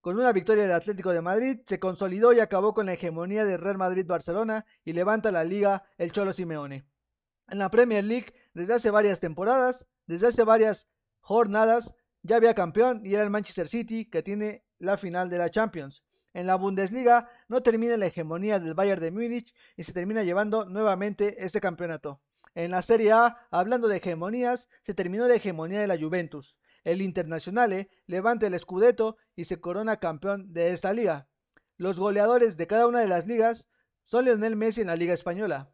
Con 0.00 0.18
una 0.18 0.32
victoria 0.32 0.64
del 0.64 0.72
Atlético 0.72 1.12
de 1.12 1.20
Madrid, 1.20 1.60
se 1.64 1.78
consolidó 1.78 2.32
y 2.32 2.40
acabó 2.40 2.74
con 2.74 2.86
la 2.86 2.94
hegemonía 2.94 3.44
de 3.44 3.56
Real 3.56 3.78
Madrid-Barcelona 3.78 4.66
y 4.84 4.92
levanta 4.92 5.30
la 5.30 5.44
liga 5.44 5.84
el 5.98 6.10
Cholo 6.10 6.32
Simeone. 6.32 6.88
En 7.46 7.60
la 7.60 7.70
Premier 7.70 8.02
League, 8.02 8.34
desde 8.52 8.74
hace 8.74 8.90
varias 8.90 9.20
temporadas, 9.20 9.86
desde 10.08 10.26
hace 10.26 10.42
varias 10.42 10.88
jornadas, 11.20 11.94
ya 12.22 12.34
había 12.34 12.54
campeón 12.54 13.06
y 13.06 13.14
era 13.14 13.22
el 13.22 13.30
Manchester 13.30 13.68
City 13.68 14.10
que 14.10 14.24
tiene 14.24 14.64
la 14.80 14.96
final 14.96 15.30
de 15.30 15.38
la 15.38 15.50
Champions. 15.50 16.04
En 16.36 16.46
la 16.46 16.56
Bundesliga 16.56 17.30
no 17.48 17.62
termina 17.62 17.96
la 17.96 18.08
hegemonía 18.08 18.60
del 18.60 18.74
Bayern 18.74 19.00
de 19.00 19.10
Múnich 19.10 19.54
y 19.74 19.84
se 19.84 19.94
termina 19.94 20.22
llevando 20.22 20.66
nuevamente 20.66 21.42
este 21.42 21.62
campeonato. 21.62 22.20
En 22.54 22.72
la 22.72 22.82
Serie 22.82 23.12
A, 23.12 23.48
hablando 23.50 23.88
de 23.88 23.96
hegemonías, 23.96 24.68
se 24.82 24.92
terminó 24.92 25.26
la 25.26 25.36
hegemonía 25.36 25.80
de 25.80 25.86
la 25.86 25.98
Juventus. 25.98 26.54
El 26.84 27.00
Internazionale 27.00 27.88
levanta 28.06 28.46
el 28.46 28.58
Scudetto 28.58 29.16
y 29.34 29.46
se 29.46 29.62
corona 29.62 29.96
campeón 29.96 30.52
de 30.52 30.74
esta 30.74 30.92
liga. 30.92 31.26
Los 31.78 31.98
goleadores 31.98 32.58
de 32.58 32.66
cada 32.66 32.86
una 32.86 33.00
de 33.00 33.08
las 33.08 33.26
ligas 33.26 33.66
son 34.04 34.26
Lionel 34.26 34.56
Messi 34.56 34.82
en 34.82 34.88
la 34.88 34.96
Liga 34.96 35.14
Española, 35.14 35.72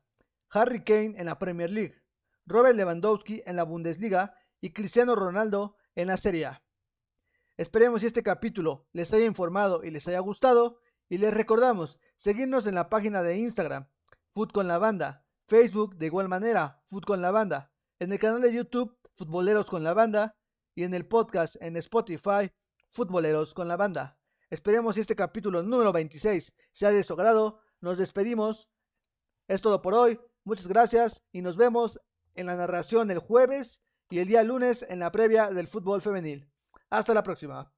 Harry 0.49 0.85
Kane 0.85 1.15
en 1.17 1.27
la 1.27 1.41
Premier 1.41 1.73
League, 1.73 2.01
Robert 2.47 2.77
Lewandowski 2.77 3.43
en 3.47 3.57
la 3.57 3.65
Bundesliga 3.65 4.37
y 4.61 4.73
Cristiano 4.73 5.17
Ronaldo 5.17 5.77
en 5.97 6.07
la 6.07 6.17
Serie 6.19 6.47
A. 6.47 6.62
Esperemos 7.57 8.01
que 8.01 8.07
este 8.07 8.23
capítulo 8.23 8.87
les 8.93 9.13
haya 9.13 9.27
informado 9.27 9.85
y 9.85 9.91
les 9.91 10.09
haya 10.09 10.21
gustado 10.21 10.79
y 11.09 11.19
les 11.19 11.35
recordamos 11.35 12.01
seguirnos 12.17 12.67
en 12.67 12.75
la 12.75 12.89
página 12.89 13.23
de 13.23 13.37
Instagram, 13.37 13.89
Food 14.33 14.53
con 14.53 14.69
la 14.69 14.79
Banda, 14.79 15.27
Facebook 15.47 15.97
de 15.97 16.07
igual 16.07 16.29
manera, 16.29 16.83
Food 16.89 17.05
con 17.05 17.21
la 17.21 17.31
Banda, 17.31 17.71
en 17.99 18.13
el 18.13 18.19
canal 18.19 18.41
de 18.41 18.53
YouTube, 18.53 18.97
Futboleros 19.15 19.67
con 19.67 19.85
la 19.85 19.93
Banda, 19.93 20.37
y 20.75 20.85
en 20.85 20.95
el 20.95 21.07
podcast 21.07 21.57
en 21.61 21.77
Spotify, 21.77 22.51
Futboleros 22.91 23.55
con 23.55 23.69
la 23.69 23.77
Banda. 23.77 24.19
Esperemos 24.51 24.95
que 24.95 25.01
este 25.01 25.17
capítulo 25.17 25.63
número 25.63 25.93
26 25.93 26.53
sea 26.73 26.91
de 26.91 27.03
su 27.03 27.13
agrado. 27.15 27.61
Nos 27.81 27.99
despedimos. 27.99 28.69
Es 29.49 29.61
todo 29.61 29.83
por 29.83 29.95
hoy. 29.95 30.21
Muchas 30.45 30.69
gracias 30.69 31.23
y 31.33 31.43
nos 31.43 31.57
vemos 31.57 32.01
en 32.35 32.47
la 32.47 32.57
narración 32.57 33.11
el 33.11 33.19
jueves 33.19 33.81
y 34.11 34.19
el 34.19 34.29
día 34.29 34.43
lunes 34.43 34.85
en 34.89 34.99
la 34.99 35.13
previa 35.13 35.51
del 35.51 35.69
fútbol 35.69 36.03
femenil. 36.03 36.52
Hasta 36.93 37.15
la 37.15 37.23
próxima. 37.23 37.73